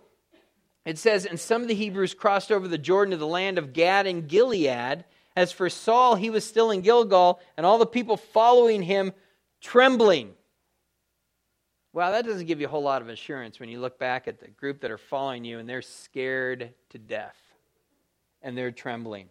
it 0.86 0.98
says, 0.98 1.26
and 1.26 1.40
some 1.40 1.62
of 1.62 1.68
the 1.68 1.76
Hebrews 1.76 2.14
crossed 2.14 2.52
over 2.52 2.68
the 2.68 2.78
Jordan 2.78 3.12
to 3.12 3.18
the 3.18 3.28
land 3.28 3.58
of 3.58 3.74
Gad 3.74 4.06
and 4.06 4.28
Gilead. 4.28 5.06
As 5.36 5.52
for 5.52 5.70
Saul, 5.70 6.16
he 6.16 6.30
was 6.30 6.46
still 6.46 6.72
in 6.72 6.82
Gilgal, 6.82 7.40
and 7.58 7.66
all 7.66 7.78
the 7.78 7.86
people 7.86 8.18
following 8.18 8.84
him 8.84 9.14
trembling. 9.62 10.34
Well, 11.94 12.12
that 12.12 12.26
doesn't 12.26 12.48
give 12.48 12.60
you 12.60 12.68
a 12.68 12.70
whole 12.70 12.84
lot 12.84 13.02
of 13.02 13.10
assurance 13.10 13.60
when 13.60 13.70
you 13.70 13.80
look 13.80 14.00
back 14.00 14.28
at 14.28 14.40
the 14.40 14.48
group 14.48 14.82
that 14.82 14.92
are 14.92 14.98
following 14.98 15.46
you 15.46 15.60
and 15.60 15.70
they're 15.70 15.84
scared 15.84 16.74
to 16.90 16.98
death 16.98 17.38
and 18.42 18.58
they're 18.58 18.72
trembling. 18.72 19.30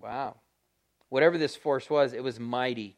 Wow. 0.00 0.36
Whatever 1.08 1.38
this 1.38 1.56
force 1.56 1.90
was, 1.90 2.12
it 2.12 2.22
was 2.22 2.38
mighty. 2.38 2.96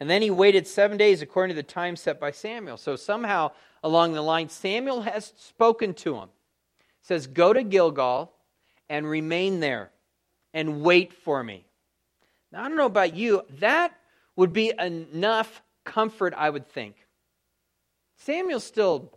And 0.00 0.08
then 0.08 0.20
he 0.20 0.30
waited 0.30 0.66
seven 0.66 0.98
days 0.98 1.22
according 1.22 1.56
to 1.56 1.62
the 1.62 1.66
time 1.66 1.96
set 1.96 2.20
by 2.20 2.30
Samuel. 2.30 2.76
So 2.76 2.94
somehow 2.94 3.52
along 3.82 4.12
the 4.12 4.22
line, 4.22 4.50
Samuel 4.50 5.02
has 5.02 5.32
spoken 5.36 5.94
to 5.94 6.16
him. 6.16 6.28
Says, 7.08 7.26
Go 7.26 7.52
to 7.52 7.64
Gilgal 7.64 8.30
and 8.88 9.08
remain 9.08 9.60
there 9.60 9.90
and 10.54 10.82
wait 10.82 11.12
for 11.12 11.42
me. 11.42 11.64
Now, 12.52 12.64
I 12.64 12.68
don't 12.68 12.76
know 12.76 12.86
about 12.86 13.16
you, 13.16 13.42
that 13.58 13.94
would 14.36 14.52
be 14.52 14.72
enough 14.78 15.62
comfort, 15.84 16.34
I 16.36 16.50
would 16.50 16.68
think. 16.68 16.94
Samuel's 18.16 18.64
still 18.64 19.12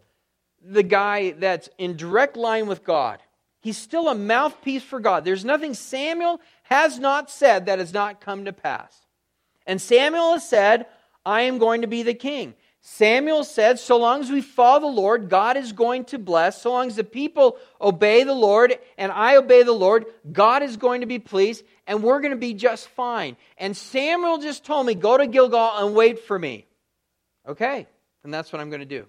the 0.63 0.83
guy 0.83 1.31
that's 1.31 1.69
in 1.77 1.97
direct 1.97 2.37
line 2.37 2.67
with 2.67 2.83
God. 2.83 3.19
He's 3.61 3.77
still 3.77 4.07
a 4.07 4.15
mouthpiece 4.15 4.83
for 4.83 4.99
God. 4.99 5.23
There's 5.23 5.45
nothing 5.45 5.73
Samuel 5.73 6.41
has 6.63 6.97
not 6.97 7.29
said 7.29 7.65
that 7.65 7.79
has 7.79 7.93
not 7.93 8.21
come 8.21 8.45
to 8.45 8.53
pass. 8.53 9.05
And 9.67 9.79
Samuel 9.79 10.33
has 10.33 10.47
said, 10.47 10.87
I 11.25 11.41
am 11.41 11.59
going 11.59 11.81
to 11.81 11.87
be 11.87 12.03
the 12.03 12.13
king. 12.13 12.55
Samuel 12.83 13.43
said, 13.43 13.77
so 13.79 13.97
long 13.97 14.21
as 14.21 14.31
we 14.31 14.41
follow 14.41 14.79
the 14.79 14.87
Lord, 14.87 15.29
God 15.29 15.55
is 15.55 15.71
going 15.71 16.03
to 16.05 16.17
bless. 16.17 16.63
So 16.63 16.71
long 16.71 16.87
as 16.87 16.95
the 16.95 17.03
people 17.03 17.57
obey 17.79 18.23
the 18.23 18.33
Lord 18.33 18.73
and 18.97 19.11
I 19.11 19.35
obey 19.35 19.61
the 19.61 19.71
Lord, 19.71 20.05
God 20.31 20.63
is 20.63 20.77
going 20.77 21.01
to 21.01 21.07
be 21.07 21.19
pleased 21.19 21.63
and 21.85 22.01
we're 22.01 22.19
going 22.21 22.31
to 22.31 22.37
be 22.37 22.55
just 22.55 22.87
fine. 22.89 23.37
And 23.59 23.77
Samuel 23.77 24.39
just 24.39 24.65
told 24.65 24.87
me, 24.87 24.95
go 24.95 25.15
to 25.15 25.27
Gilgal 25.27 25.77
and 25.77 25.95
wait 25.95 26.19
for 26.19 26.39
me. 26.39 26.65
Okay, 27.47 27.87
and 28.23 28.33
that's 28.33 28.51
what 28.51 28.59
I'm 28.59 28.69
going 28.69 28.81
to 28.81 28.85
do. 28.85 29.05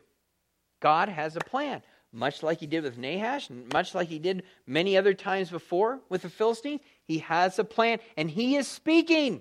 God 0.81 1.09
has 1.09 1.37
a 1.37 1.41
plan, 1.41 1.83
much 2.13 2.43
like 2.43 2.61
he 2.61 2.67
did 2.67 2.83
with 2.83 2.99
Nahash, 2.99 3.49
much 3.73 3.95
like 3.95 4.09
he 4.09 4.19
did 4.19 4.43
many 4.67 4.99
other 4.99 5.15
times 5.15 5.49
before 5.49 6.01
with 6.11 6.23
the 6.23 6.29
Philistines. 6.29 6.81
He 7.05 7.19
has 7.19 7.59
a 7.59 7.65
plan 7.65 8.01
and 8.19 8.31
he 8.31 8.57
is 8.57 8.69
speaking. 8.69 9.41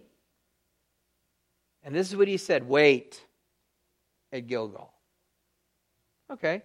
And 1.83 1.93
this 1.93 2.09
is 2.09 2.15
what 2.15 2.29
he 2.29 2.37
said 2.37 2.69
wait 2.69 3.25
at 4.31 4.47
Gilgal. 4.47 4.91
Okay. 6.31 6.63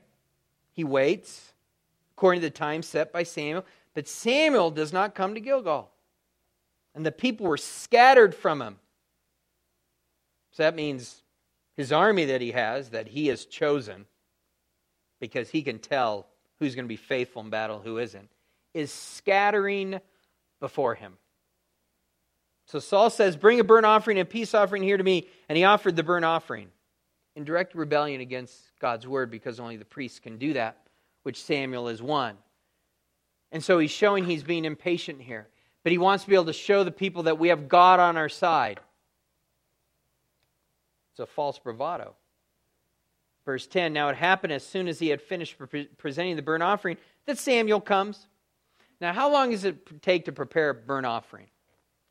He 0.73 0.85
waits 0.85 1.53
according 2.17 2.41
to 2.41 2.47
the 2.47 2.51
time 2.51 2.83
set 2.83 3.13
by 3.13 3.23
Samuel, 3.23 3.65
but 3.95 4.09
Samuel 4.09 4.71
does 4.71 4.93
not 4.93 5.15
come 5.15 5.35
to 5.35 5.41
Gilgal. 5.41 5.91
And 6.95 7.05
the 7.05 7.13
people 7.13 7.47
were 7.47 7.59
scattered 7.59 8.35
from 8.35 8.63
him. 8.63 8.77
So 10.53 10.63
that 10.63 10.75
means 10.75 11.23
his 11.77 11.93
army 11.93 12.25
that 12.27 12.41
he 12.41 12.53
has, 12.53 12.91
that 12.91 13.09
he 13.09 13.27
has 13.27 13.45
chosen, 13.45 14.07
because 15.21 15.51
he 15.51 15.63
can 15.63 15.79
tell 15.79 16.27
who's 16.59 16.75
going 16.75 16.87
to 16.87 16.89
be 16.89 16.97
faithful 16.97 17.43
in 17.43 17.51
battle, 17.51 17.81
who 17.81 17.99
isn't, 17.99 18.31
is 18.73 18.91
scattering 18.91 20.01
before 20.59 20.95
him. 20.95 21.19
So 22.65 22.79
Saul 22.79 23.11
says, 23.11 23.37
Bring 23.37 23.61
a 23.61 23.65
burnt 23.65 23.85
offering 23.85 24.19
and 24.19 24.27
a 24.27 24.31
peace 24.31 24.55
offering 24.55 24.83
here 24.83 24.97
to 24.97 25.05
me. 25.05 25.29
And 25.49 25.59
he 25.59 25.65
offered 25.65 25.97
the 25.97 26.03
burnt 26.03 26.25
offering 26.25 26.69
in 27.37 27.45
direct 27.45 27.75
rebellion 27.75 28.21
against 28.21 28.73
God's 28.81 29.07
word 29.07 29.31
because 29.31 29.61
only 29.61 29.77
the 29.77 29.85
priests 29.85 30.19
can 30.19 30.39
do 30.39 30.55
that, 30.55 30.79
which 31.23 31.43
Samuel 31.43 31.89
is 31.89 32.03
one. 32.03 32.37
And 33.53 33.63
so 33.63 33.79
he's 33.79 33.91
showing 33.91 34.25
he's 34.25 34.43
being 34.43 34.65
impatient 34.65 35.21
here. 35.21 35.47
But 35.85 35.93
he 35.93 35.99
wants 35.99 36.25
to 36.25 36.31
be 36.31 36.35
able 36.35 36.47
to 36.47 36.53
show 36.53 36.83
the 36.83 36.91
people 36.91 37.25
that 37.25 37.39
we 37.39 37.49
have 37.49 37.69
God 37.69 38.01
on 38.01 38.17
our 38.17 38.29
side. 38.29 38.81
It's 41.13 41.21
a 41.21 41.27
false 41.27 41.59
bravado. 41.59 42.17
Verse 43.45 43.67
10 43.67 43.93
Now 43.93 44.09
it 44.09 44.17
happened 44.17 44.53
as 44.53 44.67
soon 44.67 44.89
as 44.89 44.99
he 44.99 45.09
had 45.09 45.23
finished 45.23 45.57
presenting 45.97 46.35
the 46.35 46.43
burnt 46.43 46.63
offering 46.63 46.97
that 47.27 47.39
Samuel 47.39 47.81
comes. 47.81 48.27
Now, 49.01 49.13
how 49.13 49.31
long 49.31 49.51
does 49.51 49.65
it 49.65 50.03
take 50.03 50.25
to 50.25 50.33
prepare 50.33 50.71
a 50.71 50.75
burnt 50.75 51.07
offering? 51.07 51.47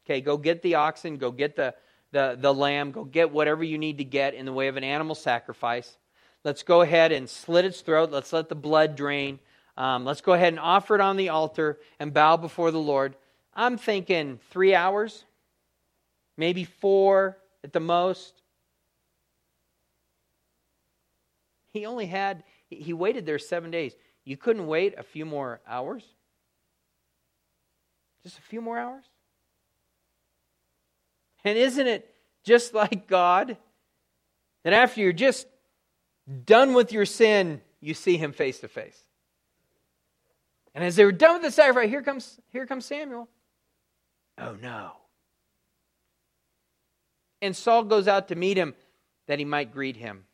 Okay, 0.05 0.21
go 0.21 0.37
get 0.37 0.61
the 0.61 0.75
oxen, 0.75 1.17
go 1.17 1.31
get 1.31 1.55
the, 1.55 1.73
the, 2.15 2.37
the 2.39 2.53
lamb, 2.53 2.91
go 2.91 3.03
get 3.03 3.31
whatever 3.31 3.61
you 3.61 3.77
need 3.77 3.97
to 3.97 4.05
get 4.05 4.35
in 4.35 4.45
the 4.45 4.53
way 4.53 4.69
of 4.69 4.77
an 4.77 4.85
animal 4.85 5.15
sacrifice. 5.15 5.97
Let's 6.45 6.63
go 6.63 6.79
ahead 6.79 7.11
and 7.11 7.29
slit 7.29 7.65
its 7.65 7.81
throat. 7.81 8.09
Let's 8.09 8.31
let 8.31 8.47
the 8.47 8.55
blood 8.55 8.95
drain. 8.95 9.37
Um, 9.75 10.05
let's 10.05 10.21
go 10.21 10.31
ahead 10.31 10.53
and 10.53 10.59
offer 10.59 10.95
it 10.95 11.01
on 11.01 11.17
the 11.17 11.27
altar 11.27 11.77
and 11.99 12.13
bow 12.13 12.37
before 12.37 12.71
the 12.71 12.79
Lord. 12.79 13.17
I'm 13.53 13.77
thinking 13.77 14.39
three 14.49 14.73
hours, 14.73 15.25
maybe 16.37 16.63
four 16.63 17.37
at 17.65 17.73
the 17.73 17.81
most. 17.81 18.41
He 21.73 21.85
only 21.85 22.05
had, 22.05 22.45
he 22.69 22.93
waited 22.93 23.25
there 23.25 23.39
seven 23.39 23.71
days. 23.71 23.93
You 24.23 24.37
couldn't 24.37 24.67
wait 24.67 24.97
a 24.97 25.03
few 25.03 25.25
more 25.25 25.59
hours? 25.67 26.05
Just 28.23 28.39
a 28.39 28.41
few 28.41 28.61
more 28.61 28.79
hours? 28.79 29.03
And 31.45 31.57
isn't 31.57 31.87
it 31.87 32.13
just 32.43 32.73
like 32.73 33.07
God? 33.07 33.55
That 34.63 34.73
after 34.73 34.99
you're 34.99 35.13
just 35.13 35.47
done 36.45 36.73
with 36.73 36.91
your 36.91 37.05
sin, 37.05 37.61
you 37.79 37.93
see 37.93 38.17
him 38.17 38.33
face 38.33 38.59
to 38.59 38.67
face. 38.67 38.99
And 40.73 40.83
as 40.83 40.95
they 40.95 41.05
were 41.05 41.11
done 41.11 41.35
with 41.35 41.43
the 41.43 41.51
sacrifice, 41.51 41.89
here 41.89 42.01
comes, 42.01 42.39
here 42.51 42.65
comes 42.65 42.85
Samuel. 42.85 43.29
Oh 44.37 44.57
no. 44.61 44.91
And 47.41 47.55
Saul 47.55 47.83
goes 47.83 48.07
out 48.07 48.27
to 48.29 48.35
meet 48.35 48.57
him 48.57 48.73
that 49.27 49.39
he 49.39 49.45
might 49.45 49.71
greet 49.71 49.95
him. 49.95 50.25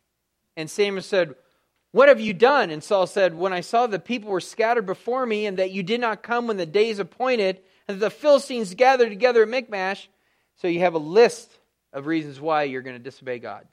And 0.55 0.69
Samuel 0.69 1.03
said, 1.03 1.35
What 1.91 2.07
have 2.07 2.21
you 2.21 2.33
done? 2.33 2.69
And 2.69 2.83
Saul 2.83 3.05
said, 3.05 3.35
When 3.35 3.53
I 3.53 3.61
saw 3.61 3.85
the 3.85 3.99
people 3.99 4.31
were 4.31 4.39
scattered 4.39 4.85
before 4.85 5.25
me, 5.25 5.45
and 5.45 5.57
that 5.57 5.71
you 5.71 5.83
did 5.83 5.99
not 5.99 6.23
come 6.23 6.47
when 6.47 6.57
the 6.57 6.65
days 6.65 6.99
appointed, 6.99 7.61
and 7.87 7.99
that 7.99 8.05
the 8.05 8.09
Philistines 8.09 8.73
gathered 8.73 9.09
together 9.09 9.43
at 9.43 9.49
Michmash, 9.49 10.09
so 10.61 10.67
you 10.67 10.81
have 10.81 10.93
a 10.93 10.99
list 10.99 11.51
of 11.91 12.05
reasons 12.05 12.39
why 12.39 12.63
you're 12.63 12.83
going 12.83 12.95
to 12.95 13.03
disobey 13.03 13.39
God. 13.39 13.67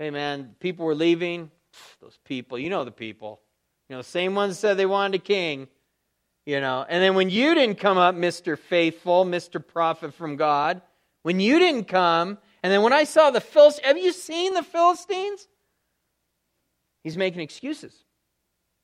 Hey, 0.00 0.10
man, 0.10 0.56
people 0.58 0.84
were 0.84 0.96
leaving. 0.96 1.52
Those 2.00 2.18
people, 2.24 2.58
you 2.58 2.70
know 2.70 2.82
the 2.82 2.90
people. 2.90 3.40
You 3.88 3.94
know, 3.94 4.02
same 4.02 4.34
ones 4.34 4.58
said 4.58 4.76
they 4.76 4.86
wanted 4.86 5.20
a 5.20 5.22
king. 5.22 5.68
You 6.44 6.60
know, 6.60 6.84
and 6.88 7.00
then 7.00 7.14
when 7.14 7.30
you 7.30 7.54
didn't 7.54 7.76
come 7.76 7.98
up, 7.98 8.16
Mr. 8.16 8.58
Faithful, 8.58 9.24
Mr. 9.24 9.64
Prophet 9.64 10.12
from 10.14 10.34
God, 10.34 10.82
when 11.22 11.38
you 11.38 11.60
didn't 11.60 11.84
come, 11.84 12.38
and 12.64 12.72
then 12.72 12.82
when 12.82 12.92
I 12.92 13.04
saw 13.04 13.30
the 13.30 13.40
Philistines, 13.40 13.86
have 13.86 13.98
you 13.98 14.12
seen 14.12 14.54
the 14.54 14.64
Philistines? 14.64 15.46
He's 17.04 17.16
making 17.16 17.42
excuses. 17.42 17.94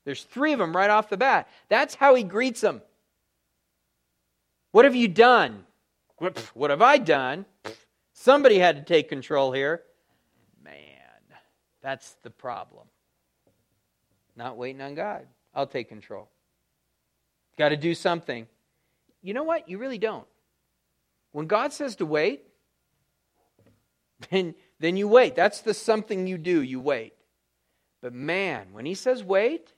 There's 0.04 0.22
three 0.22 0.52
of 0.52 0.60
them 0.60 0.76
right 0.76 0.90
off 0.90 1.08
the 1.08 1.16
bat. 1.16 1.48
That's 1.68 1.96
how 1.96 2.14
he 2.14 2.22
greets 2.22 2.60
them. 2.60 2.80
What 4.70 4.84
have 4.84 4.94
you 4.94 5.08
done? 5.08 5.64
What 6.18 6.70
have 6.70 6.82
I 6.82 6.98
done? 6.98 7.44
Somebody 8.12 8.58
had 8.58 8.76
to 8.76 8.82
take 8.82 9.08
control 9.08 9.52
here. 9.52 9.82
Man, 10.64 10.74
that's 11.82 12.16
the 12.22 12.30
problem. 12.30 12.86
Not 14.34 14.56
waiting 14.56 14.80
on 14.80 14.94
God. 14.94 15.26
I'll 15.54 15.66
take 15.66 15.88
control. 15.88 16.28
Got 17.58 17.70
to 17.70 17.76
do 17.76 17.94
something. 17.94 18.46
You 19.22 19.34
know 19.34 19.44
what? 19.44 19.68
You 19.68 19.78
really 19.78 19.98
don't. 19.98 20.26
When 21.32 21.46
God 21.46 21.72
says 21.72 21.96
to 21.96 22.06
wait, 22.06 22.42
then, 24.30 24.54
then 24.80 24.96
you 24.96 25.08
wait. 25.08 25.34
That's 25.34 25.60
the 25.60 25.74
something 25.74 26.26
you 26.26 26.38
do. 26.38 26.62
You 26.62 26.80
wait. 26.80 27.12
But 28.00 28.14
man, 28.14 28.68
when 28.72 28.86
He 28.86 28.94
says 28.94 29.22
wait, 29.22 29.72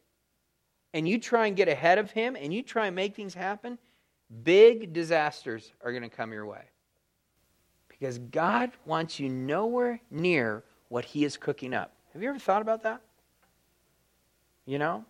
and 0.95 1.09
you 1.09 1.19
try 1.19 1.47
and 1.47 1.57
get 1.57 1.69
ahead 1.69 1.99
of 1.99 2.13
Him 2.13 2.37
and 2.37 2.53
you 2.53 2.63
try 2.63 2.87
and 2.87 2.97
make 2.97 3.15
things 3.15 3.35
happen, 3.35 3.79
Big 4.45 4.93
disasters 4.93 5.73
are 5.83 5.91
going 5.91 6.03
to 6.03 6.09
come 6.09 6.33
your 6.33 6.47
way. 6.47 6.65
Because 7.89 8.19
God 8.19 8.71
wants 8.85 9.19
you 9.19 9.29
nowhere 9.29 10.01
near 10.11 10.63
what 10.89 11.05
He 11.05 11.25
is 11.25 11.37
cooking 11.37 11.75
up. 11.75 11.93
Have 12.13 12.23
you 12.23 12.29
ever 12.29 12.39
thought 12.39 12.63
about 12.63 12.83
that? 12.83 13.01
You 14.67 14.79
know? 14.79 15.05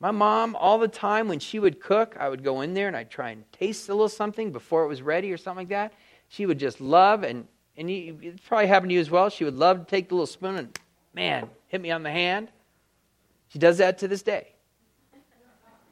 My 0.00 0.10
mom, 0.10 0.54
all 0.56 0.78
the 0.78 0.88
time 0.88 1.28
when 1.28 1.38
she 1.38 1.58
would 1.58 1.80
cook, 1.80 2.16
I 2.18 2.28
would 2.28 2.44
go 2.44 2.60
in 2.60 2.74
there 2.74 2.88
and 2.88 2.96
I'd 2.96 3.10
try 3.10 3.30
and 3.30 3.50
taste 3.52 3.88
a 3.88 3.94
little 3.94 4.08
something 4.08 4.52
before 4.52 4.84
it 4.84 4.88
was 4.88 5.00
ready 5.00 5.32
or 5.32 5.38
something 5.38 5.62
like 5.62 5.68
that. 5.68 5.94
She 6.28 6.46
would 6.46 6.58
just 6.58 6.80
love, 6.80 7.22
and, 7.22 7.46
and 7.76 7.90
you, 7.90 8.18
it 8.20 8.44
probably 8.44 8.66
happened 8.66 8.90
to 8.90 8.94
you 8.94 9.00
as 9.00 9.10
well. 9.10 9.30
She 9.30 9.44
would 9.44 9.56
love 9.56 9.78
to 9.78 9.84
take 9.84 10.08
the 10.08 10.14
little 10.14 10.26
spoon 10.26 10.56
and 10.56 10.78
man, 11.14 11.48
hit 11.68 11.80
me 11.80 11.90
on 11.90 12.02
the 12.02 12.10
hand. 12.10 12.48
She 13.48 13.58
does 13.58 13.78
that 13.78 13.98
to 13.98 14.08
this 14.08 14.22
day. 14.22 14.54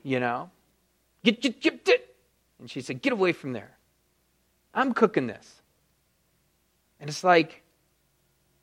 You 0.02 0.20
know? 0.20 0.50
Get, 1.24 1.40
get, 1.40 1.60
get, 1.60 1.84
get. 1.84 2.14
And 2.58 2.70
she 2.70 2.80
said, 2.80 3.02
Get 3.02 3.12
away 3.12 3.32
from 3.32 3.52
there. 3.52 3.76
I'm 4.74 4.92
cooking 4.92 5.26
this. 5.26 5.62
And 7.00 7.10
it's 7.10 7.24
like, 7.24 7.62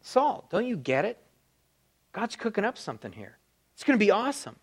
Saul, 0.02 0.48
don't 0.50 0.66
you 0.66 0.78
get 0.78 1.06
it? 1.06 1.18
God's 2.14 2.36
cooking 2.36 2.66
up 2.66 2.78
something 2.78 3.12
here. 3.12 3.38
It's 3.74 3.84
going 3.84 4.00
to 4.00 4.04
be 4.04 4.12
awesome. 4.12 4.56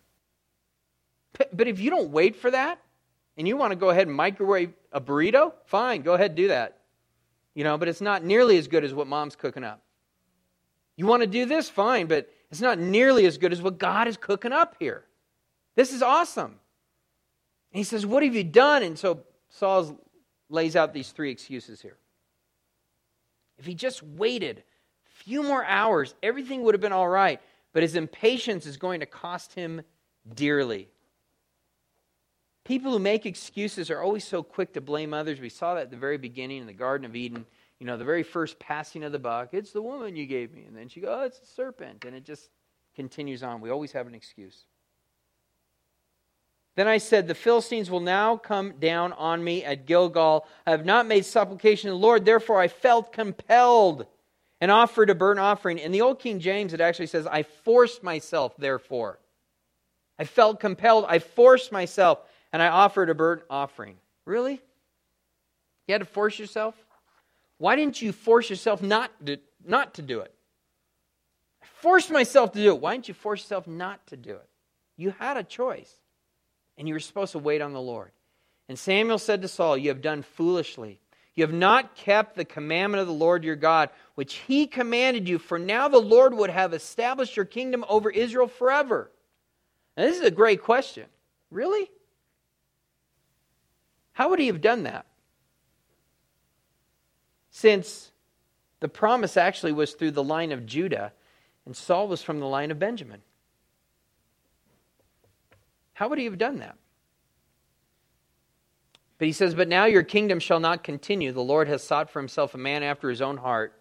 But 1.53 1.67
if 1.67 1.79
you 1.79 1.89
don't 1.89 2.09
wait 2.09 2.35
for 2.35 2.49
that 2.51 2.79
and 3.37 3.47
you 3.47 3.57
want 3.57 3.71
to 3.71 3.75
go 3.75 3.89
ahead 3.89 4.07
and 4.07 4.15
microwave 4.15 4.73
a 4.91 4.99
burrito, 4.99 5.53
fine, 5.65 6.01
go 6.01 6.15
ahead 6.15 6.31
and 6.31 6.37
do 6.37 6.47
that. 6.47 6.79
You 7.53 7.63
know, 7.63 7.77
but 7.77 7.87
it's 7.87 8.01
not 8.01 8.23
nearly 8.23 8.57
as 8.57 8.67
good 8.67 8.83
as 8.83 8.93
what 8.93 9.07
mom's 9.07 9.35
cooking 9.35 9.63
up. 9.63 9.81
You 10.95 11.05
want 11.05 11.21
to 11.21 11.27
do 11.27 11.45
this? 11.45 11.69
Fine, 11.69 12.07
but 12.07 12.29
it's 12.49 12.61
not 12.61 12.79
nearly 12.79 13.25
as 13.25 13.37
good 13.37 13.51
as 13.51 13.61
what 13.61 13.77
God 13.77 14.07
is 14.07 14.17
cooking 14.17 14.51
up 14.51 14.75
here. 14.79 15.05
This 15.75 15.93
is 15.93 16.01
awesome. 16.01 16.59
And 17.71 17.77
he 17.77 17.83
says, 17.83 18.05
What 18.05 18.23
have 18.23 18.35
you 18.35 18.43
done? 18.43 18.83
And 18.83 18.97
so 18.97 19.23
Saul 19.49 19.99
lays 20.49 20.75
out 20.75 20.93
these 20.93 21.11
three 21.11 21.31
excuses 21.31 21.81
here. 21.81 21.97
If 23.57 23.65
he 23.65 23.73
just 23.73 24.03
waited 24.03 24.59
a 24.59 25.23
few 25.23 25.43
more 25.43 25.65
hours, 25.65 26.15
everything 26.21 26.63
would 26.63 26.73
have 26.73 26.81
been 26.81 26.91
all 26.91 27.07
right. 27.07 27.41
But 27.73 27.83
his 27.83 27.95
impatience 27.95 28.65
is 28.65 28.77
going 28.77 29.01
to 29.01 29.05
cost 29.05 29.53
him 29.53 29.81
dearly. 30.33 30.89
People 32.63 32.91
who 32.91 32.99
make 32.99 33.25
excuses 33.25 33.89
are 33.89 34.01
always 34.01 34.25
so 34.25 34.43
quick 34.43 34.73
to 34.73 34.81
blame 34.81 35.13
others. 35.13 35.39
We 35.39 35.49
saw 35.49 35.75
that 35.75 35.83
at 35.83 35.91
the 35.91 35.97
very 35.97 36.17
beginning 36.17 36.61
in 36.61 36.67
the 36.67 36.73
Garden 36.73 37.05
of 37.05 37.15
Eden. 37.15 37.45
You 37.79 37.85
know, 37.85 37.97
the 37.97 38.03
very 38.03 38.23
first 38.23 38.59
passing 38.59 39.03
of 39.03 39.11
the 39.11 39.19
buck, 39.19 39.49
it's 39.53 39.71
the 39.71 39.81
woman 39.81 40.15
you 40.15 40.25
gave 40.25 40.53
me. 40.53 40.63
And 40.63 40.75
then 40.75 40.89
she 40.89 40.99
goes, 40.99 41.09
oh, 41.11 41.23
it's 41.23 41.39
the 41.39 41.45
serpent. 41.45 42.03
And 42.05 42.15
it 42.15 42.25
just 42.25 42.49
continues 42.95 43.43
on. 43.43 43.61
We 43.61 43.69
always 43.69 43.91
have 43.91 44.07
an 44.07 44.15
excuse. 44.15 44.65
Then 46.77 46.87
I 46.87 46.99
said, 46.99 47.27
The 47.27 47.33
Philistines 47.33 47.89
will 47.89 48.01
now 48.01 48.37
come 48.37 48.73
down 48.79 49.11
on 49.13 49.43
me 49.43 49.63
at 49.63 49.87
Gilgal. 49.87 50.45
I 50.65 50.69
have 50.69 50.85
not 50.85 51.07
made 51.07 51.25
supplication 51.25 51.87
to 51.87 51.93
the 51.93 51.97
Lord, 51.97 52.23
therefore 52.23 52.61
I 52.61 52.67
felt 52.67 53.11
compelled 53.11 54.05
and 54.61 54.69
offered 54.69 55.09
a 55.09 55.15
burnt 55.15 55.39
offering. 55.39 55.79
In 55.79 55.91
the 55.91 56.01
Old 56.01 56.19
King 56.19 56.39
James, 56.39 56.73
it 56.73 56.79
actually 56.79 57.07
says, 57.07 57.25
I 57.25 57.41
forced 57.41 58.03
myself, 58.03 58.55
therefore. 58.57 59.17
I 60.19 60.25
felt 60.25 60.59
compelled. 60.59 61.05
I 61.07 61.17
forced 61.17 61.71
myself, 61.71 62.19
and 62.53 62.61
I 62.61 62.67
offered 62.67 63.09
a 63.09 63.15
burnt 63.15 63.41
offering. 63.49 63.95
Really? 64.25 64.61
You 65.87 65.93
had 65.93 66.01
to 66.01 66.05
force 66.05 66.37
yourself? 66.37 66.75
Why 67.57 67.75
didn't 67.75 68.03
you 68.03 68.11
force 68.11 68.51
yourself 68.51 68.83
not 68.83 69.09
to, 69.25 69.37
not 69.65 69.95
to 69.95 70.03
do 70.03 70.19
it? 70.19 70.33
I 71.63 71.65
forced 71.81 72.11
myself 72.11 72.51
to 72.51 72.59
do 72.59 72.75
it. 72.75 72.79
Why 72.79 72.93
didn't 72.93 73.07
you 73.07 73.15
force 73.15 73.41
yourself 73.41 73.65
not 73.65 74.05
to 74.07 74.15
do 74.15 74.35
it? 74.35 74.47
You 74.95 75.15
had 75.17 75.37
a 75.37 75.43
choice 75.43 75.91
and 76.77 76.87
you 76.87 76.93
were 76.93 76.99
supposed 76.99 77.31
to 77.31 77.39
wait 77.39 77.61
on 77.61 77.73
the 77.73 77.81
Lord. 77.81 78.11
And 78.69 78.77
Samuel 78.77 79.17
said 79.17 79.41
to 79.41 79.47
Saul, 79.47 79.77
You 79.77 79.89
have 79.89 80.01
done 80.01 80.21
foolishly. 80.21 80.99
You 81.35 81.43
have 81.43 81.53
not 81.53 81.95
kept 81.95 82.35
the 82.35 82.45
commandment 82.45 83.01
of 83.01 83.07
the 83.07 83.13
Lord 83.13 83.43
your 83.43 83.55
God, 83.55 83.89
which 84.15 84.35
he 84.35 84.65
commanded 84.65 85.29
you, 85.29 85.37
for 85.37 85.59
now 85.59 85.87
the 85.87 85.99
Lord 85.99 86.33
would 86.33 86.49
have 86.49 86.73
established 86.73 87.35
your 87.35 87.45
kingdom 87.45 87.85
over 87.87 88.09
Israel 88.09 88.47
forever. 88.47 89.11
Now, 89.95 90.05
this 90.05 90.17
is 90.17 90.23
a 90.23 90.31
great 90.31 90.63
question. 90.63 91.05
Really? 91.51 91.89
How 94.13 94.29
would 94.29 94.39
he 94.39 94.47
have 94.47 94.61
done 94.61 94.83
that? 94.83 95.05
Since 97.51 98.11
the 98.79 98.89
promise 98.89 99.37
actually 99.37 99.73
was 99.73 99.93
through 99.93 100.11
the 100.11 100.23
line 100.23 100.51
of 100.51 100.65
Judah, 100.65 101.13
and 101.65 101.75
Saul 101.75 102.07
was 102.07 102.23
from 102.23 102.39
the 102.39 102.47
line 102.47 102.71
of 102.71 102.79
Benjamin. 102.79 103.21
How 105.97 106.09
would 106.09 106.19
he 106.19 106.25
have 106.25 106.37
done 106.37 106.59
that? 106.59 106.77
But 109.17 109.25
he 109.25 109.31
says, 109.31 109.55
But 109.55 109.67
now 109.67 109.85
your 109.85 110.03
kingdom 110.03 110.39
shall 110.39 110.59
not 110.59 110.83
continue. 110.83 111.31
The 111.31 111.41
Lord 111.41 111.67
has 111.67 111.83
sought 111.83 112.11
for 112.11 112.19
himself 112.19 112.53
a 112.53 112.59
man 112.59 112.83
after 112.83 113.09
his 113.09 113.19
own 113.19 113.37
heart. 113.37 113.73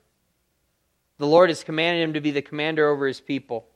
The 1.18 1.26
Lord 1.26 1.50
has 1.50 1.62
commanded 1.62 2.02
him 2.02 2.14
to 2.14 2.22
be 2.22 2.30
the 2.30 2.40
commander 2.40 2.88
over 2.88 3.06
his 3.06 3.20
people, 3.20 3.66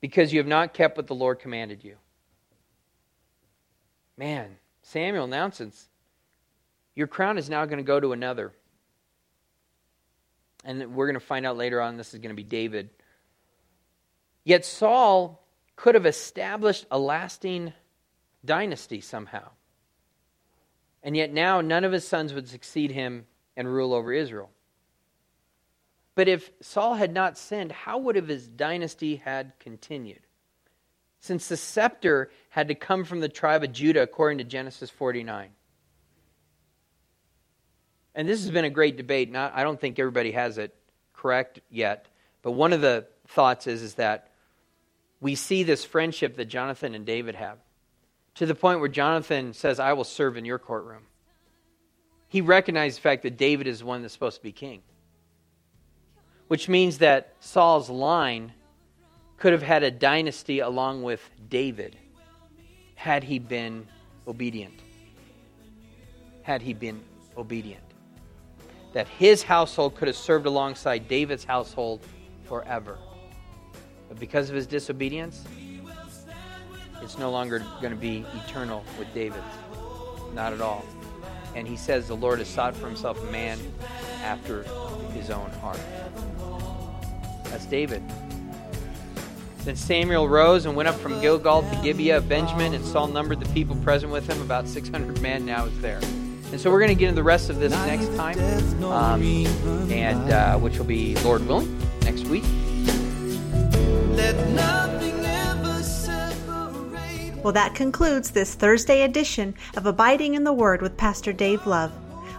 because 0.00 0.32
you 0.32 0.38
have 0.38 0.46
not 0.46 0.74
kept 0.74 0.96
what 0.96 1.08
the 1.08 1.14
Lord 1.16 1.40
commanded 1.40 1.82
you. 1.82 1.96
Man, 4.16 4.56
Samuel 4.82 5.24
announces, 5.24 5.88
Your 6.94 7.08
crown 7.08 7.36
is 7.36 7.50
now 7.50 7.64
going 7.64 7.78
to 7.78 7.82
go 7.82 7.98
to 7.98 8.12
another. 8.12 8.52
And 10.64 10.94
we're 10.94 11.06
going 11.06 11.14
to 11.14 11.26
find 11.26 11.44
out 11.44 11.56
later 11.56 11.80
on 11.80 11.96
this 11.96 12.14
is 12.14 12.20
going 12.20 12.30
to 12.30 12.36
be 12.36 12.44
David. 12.44 12.90
Yet 14.44 14.64
Saul 14.64 15.43
could 15.76 15.94
have 15.94 16.06
established 16.06 16.86
a 16.90 16.98
lasting 16.98 17.72
dynasty 18.44 19.00
somehow. 19.00 19.48
And 21.02 21.16
yet 21.16 21.32
now 21.32 21.60
none 21.60 21.84
of 21.84 21.92
his 21.92 22.06
sons 22.06 22.32
would 22.32 22.48
succeed 22.48 22.90
him 22.90 23.26
and 23.56 23.72
rule 23.72 23.92
over 23.92 24.12
Israel. 24.12 24.50
But 26.14 26.28
if 26.28 26.50
Saul 26.60 26.94
had 26.94 27.12
not 27.12 27.36
sinned, 27.36 27.72
how 27.72 27.98
would 27.98 28.16
have 28.16 28.28
his 28.28 28.46
dynasty 28.46 29.16
had 29.16 29.52
continued? 29.58 30.20
Since 31.20 31.48
the 31.48 31.56
scepter 31.56 32.30
had 32.50 32.68
to 32.68 32.74
come 32.74 33.04
from 33.04 33.20
the 33.20 33.28
tribe 33.28 33.64
of 33.64 33.72
Judah 33.72 34.02
according 34.02 34.38
to 34.38 34.44
Genesis 34.44 34.90
49. 34.90 35.50
And 38.14 38.28
this 38.28 38.42
has 38.42 38.50
been 38.50 38.64
a 38.64 38.70
great 38.70 38.96
debate. 38.96 39.30
Not, 39.30 39.52
I 39.54 39.64
don't 39.64 39.80
think 39.80 39.98
everybody 39.98 40.32
has 40.32 40.58
it 40.58 40.74
correct 41.12 41.60
yet. 41.68 42.06
But 42.42 42.52
one 42.52 42.72
of 42.72 42.80
the 42.80 43.06
thoughts 43.26 43.66
is, 43.66 43.82
is 43.82 43.94
that 43.94 44.28
we 45.24 45.34
see 45.34 45.62
this 45.62 45.86
friendship 45.86 46.36
that 46.36 46.44
Jonathan 46.44 46.94
and 46.94 47.06
David 47.06 47.34
have 47.34 47.56
to 48.34 48.44
the 48.44 48.54
point 48.54 48.80
where 48.80 48.90
Jonathan 48.90 49.54
says, 49.54 49.80
I 49.80 49.94
will 49.94 50.04
serve 50.04 50.36
in 50.36 50.44
your 50.44 50.58
courtroom. 50.58 51.04
He 52.28 52.42
recognized 52.42 52.98
the 52.98 53.00
fact 53.00 53.22
that 53.22 53.38
David 53.38 53.66
is 53.66 53.78
the 53.78 53.86
one 53.86 54.02
that's 54.02 54.12
supposed 54.12 54.36
to 54.36 54.42
be 54.42 54.52
king, 54.52 54.82
which 56.48 56.68
means 56.68 56.98
that 56.98 57.32
Saul's 57.40 57.88
line 57.88 58.52
could 59.38 59.54
have 59.54 59.62
had 59.62 59.82
a 59.82 59.90
dynasty 59.90 60.58
along 60.58 61.02
with 61.02 61.26
David 61.48 61.96
had 62.94 63.24
he 63.24 63.38
been 63.38 63.86
obedient. 64.28 64.78
Had 66.42 66.60
he 66.60 66.74
been 66.74 67.00
obedient. 67.34 67.82
That 68.92 69.08
his 69.08 69.42
household 69.42 69.94
could 69.94 70.08
have 70.08 70.18
served 70.18 70.44
alongside 70.44 71.08
David's 71.08 71.44
household 71.44 72.04
forever. 72.46 72.98
But 74.14 74.20
because 74.20 74.48
of 74.48 74.54
his 74.54 74.68
disobedience, 74.68 75.44
it's 77.02 77.18
no 77.18 77.32
longer 77.32 77.58
going 77.80 77.92
to 77.92 77.98
be 77.98 78.24
eternal 78.46 78.84
with 78.96 79.12
David. 79.12 79.42
Not 80.34 80.52
at 80.52 80.60
all. 80.60 80.84
And 81.56 81.66
he 81.66 81.76
says 81.76 82.06
the 82.06 82.14
Lord 82.14 82.38
has 82.38 82.46
sought 82.46 82.76
for 82.76 82.86
himself 82.86 83.20
a 83.20 83.32
man 83.32 83.58
after 84.22 84.62
his 85.12 85.30
own 85.30 85.50
heart. 85.60 85.80
That's 87.46 87.66
David. 87.66 88.02
Then 89.64 89.74
Samuel 89.74 90.28
rose 90.28 90.64
and 90.64 90.76
went 90.76 90.88
up 90.88 90.94
from 90.94 91.20
Gilgal 91.20 91.62
to 91.62 91.80
Gibeah 91.82 92.18
of 92.18 92.28
Benjamin, 92.28 92.72
and 92.72 92.84
Saul 92.84 93.08
numbered 93.08 93.40
the 93.40 93.52
people 93.52 93.74
present 93.76 94.12
with 94.12 94.28
him, 94.28 94.40
about 94.42 94.68
600 94.68 95.20
men 95.22 95.44
now 95.44 95.64
is 95.64 95.80
there. 95.80 96.00
And 96.52 96.60
so 96.60 96.70
we're 96.70 96.80
going 96.80 96.90
to 96.90 96.94
get 96.94 97.08
into 97.08 97.16
the 97.16 97.24
rest 97.24 97.50
of 97.50 97.58
this 97.58 97.72
next 97.72 98.14
time, 98.14 98.38
um, 98.84 99.22
and 99.90 100.30
uh, 100.30 100.56
which 100.58 100.78
will 100.78 100.84
be, 100.84 101.16
Lord 101.16 101.44
willing, 101.48 101.80
next 102.02 102.26
week. 102.26 102.44
Well, 107.44 107.52
that 107.52 107.74
concludes 107.74 108.30
this 108.30 108.54
Thursday 108.54 109.02
edition 109.02 109.54
of 109.76 109.84
Abiding 109.84 110.32
in 110.32 110.44
the 110.44 110.52
Word 110.54 110.80
with 110.80 110.96
Pastor 110.96 111.30
Dave 111.30 111.66
Love. 111.66 111.92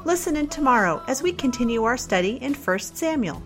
Listen 0.03 0.35
in 0.35 0.47
tomorrow 0.47 1.03
as 1.07 1.21
we 1.21 1.31
continue 1.31 1.83
our 1.83 1.95
study 1.95 2.37
in 2.41 2.55
1 2.55 2.79
Samuel. 2.79 3.43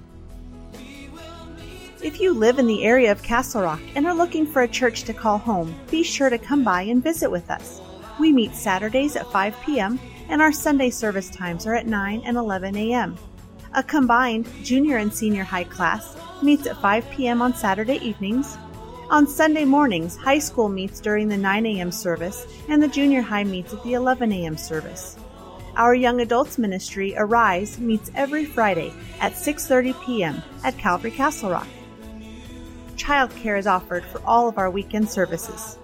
If 2.01 2.21
you 2.21 2.33
live 2.33 2.59
in 2.59 2.67
the 2.67 2.85
area 2.85 3.11
of 3.11 3.21
Castle 3.21 3.63
Rock 3.63 3.81
and 3.95 4.07
are 4.07 4.15
looking 4.15 4.47
for 4.47 4.61
a 4.61 4.69
church 4.69 5.03
to 5.03 5.13
call 5.13 5.37
home, 5.37 5.75
be 5.91 6.01
sure 6.01 6.29
to 6.29 6.37
come 6.37 6.63
by 6.63 6.83
and 6.83 7.03
visit 7.03 7.29
with 7.29 7.51
us. 7.51 7.81
We 8.21 8.31
meet 8.31 8.55
Saturdays 8.55 9.17
at 9.17 9.29
5 9.29 9.59
p.m., 9.65 9.99
and 10.29 10.41
our 10.41 10.53
Sunday 10.53 10.91
service 10.91 11.29
times 11.29 11.67
are 11.67 11.75
at 11.75 11.87
9 11.87 12.21
and 12.23 12.37
11 12.37 12.77
a.m. 12.77 13.17
A 13.73 13.83
combined 13.83 14.47
junior 14.63 14.95
and 14.95 15.13
senior 15.13 15.43
high 15.43 15.65
class 15.65 16.15
meets 16.41 16.67
at 16.67 16.81
5 16.81 17.09
p.m. 17.11 17.41
on 17.41 17.53
Saturday 17.53 17.97
evenings. 17.97 18.57
On 19.11 19.25
Sunday 19.25 19.65
mornings, 19.65 20.15
high 20.15 20.37
school 20.37 20.69
meets 20.69 20.99
during 20.99 21.29
the 21.29 21.37
9 21.37 21.65
a.m. 21.65 21.91
service, 21.91 22.45
and 22.67 22.81
the 22.81 22.87
junior 22.87 23.23
high 23.23 23.43
meets 23.43 23.73
at 23.73 23.81
the 23.81 23.93
11 23.93 24.31
a.m. 24.31 24.55
service. 24.55 25.17
Our 25.75 25.95
young 25.95 26.21
adults 26.21 26.59
ministry, 26.59 27.15
Arise, 27.17 27.79
meets 27.79 28.11
every 28.13 28.45
Friday 28.45 28.93
at 29.19 29.31
6:30 29.31 29.99
p.m. 30.05 30.43
at 30.63 30.77
Calvary 30.77 31.09
Castle 31.09 31.49
Rock. 31.49 31.67
Childcare 32.97 33.57
is 33.57 33.65
offered 33.65 34.05
for 34.05 34.21
all 34.27 34.47
of 34.47 34.59
our 34.59 34.69
weekend 34.69 35.09
services. 35.09 35.79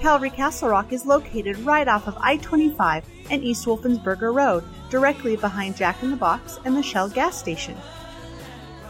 Calvary 0.00 0.30
Castle 0.30 0.70
Rock 0.70 0.92
is 0.92 1.06
located 1.06 1.56
right 1.60 1.86
off 1.86 2.08
of 2.08 2.18
I-25 2.18 3.04
and 3.30 3.44
East 3.44 3.64
Wolfensberger 3.64 4.34
Road, 4.34 4.64
directly 4.90 5.36
behind 5.36 5.76
Jack 5.76 6.02
in 6.02 6.10
the 6.10 6.16
Box 6.16 6.58
and 6.64 6.76
the 6.76 6.82
Shell 6.82 7.10
gas 7.10 7.38
station. 7.38 7.76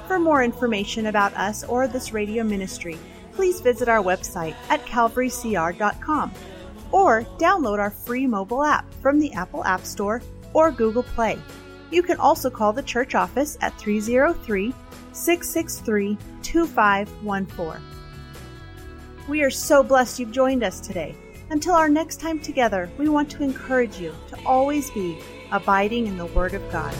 For 0.06 0.18
more 0.18 0.42
information 0.42 1.04
about 1.04 1.34
us 1.34 1.62
or 1.64 1.86
this 1.86 2.14
radio 2.14 2.42
ministry, 2.42 2.98
please 3.38 3.60
visit 3.60 3.88
our 3.88 4.02
website 4.02 4.56
at 4.68 4.84
calvarycr.com 4.84 6.32
or 6.90 7.22
download 7.38 7.78
our 7.78 7.92
free 7.92 8.26
mobile 8.26 8.64
app 8.64 8.92
from 8.94 9.20
the 9.20 9.32
Apple 9.32 9.64
App 9.64 9.84
Store 9.84 10.20
or 10.54 10.72
Google 10.72 11.04
Play. 11.04 11.38
You 11.92 12.02
can 12.02 12.16
also 12.16 12.50
call 12.50 12.72
the 12.72 12.82
church 12.82 13.14
office 13.14 13.56
at 13.60 13.78
303 13.78 14.74
663 15.12 16.18
2514. 16.42 17.80
We 19.28 19.44
are 19.44 19.50
so 19.50 19.84
blessed 19.84 20.18
you've 20.18 20.32
joined 20.32 20.64
us 20.64 20.80
today. 20.80 21.14
Until 21.50 21.74
our 21.74 21.88
next 21.88 22.18
time 22.18 22.40
together, 22.40 22.90
we 22.98 23.08
want 23.08 23.30
to 23.30 23.44
encourage 23.44 24.00
you 24.00 24.12
to 24.30 24.38
always 24.44 24.90
be 24.90 25.16
abiding 25.52 26.08
in 26.08 26.16
the 26.16 26.26
Word 26.26 26.54
of 26.54 26.72
God. 26.72 26.92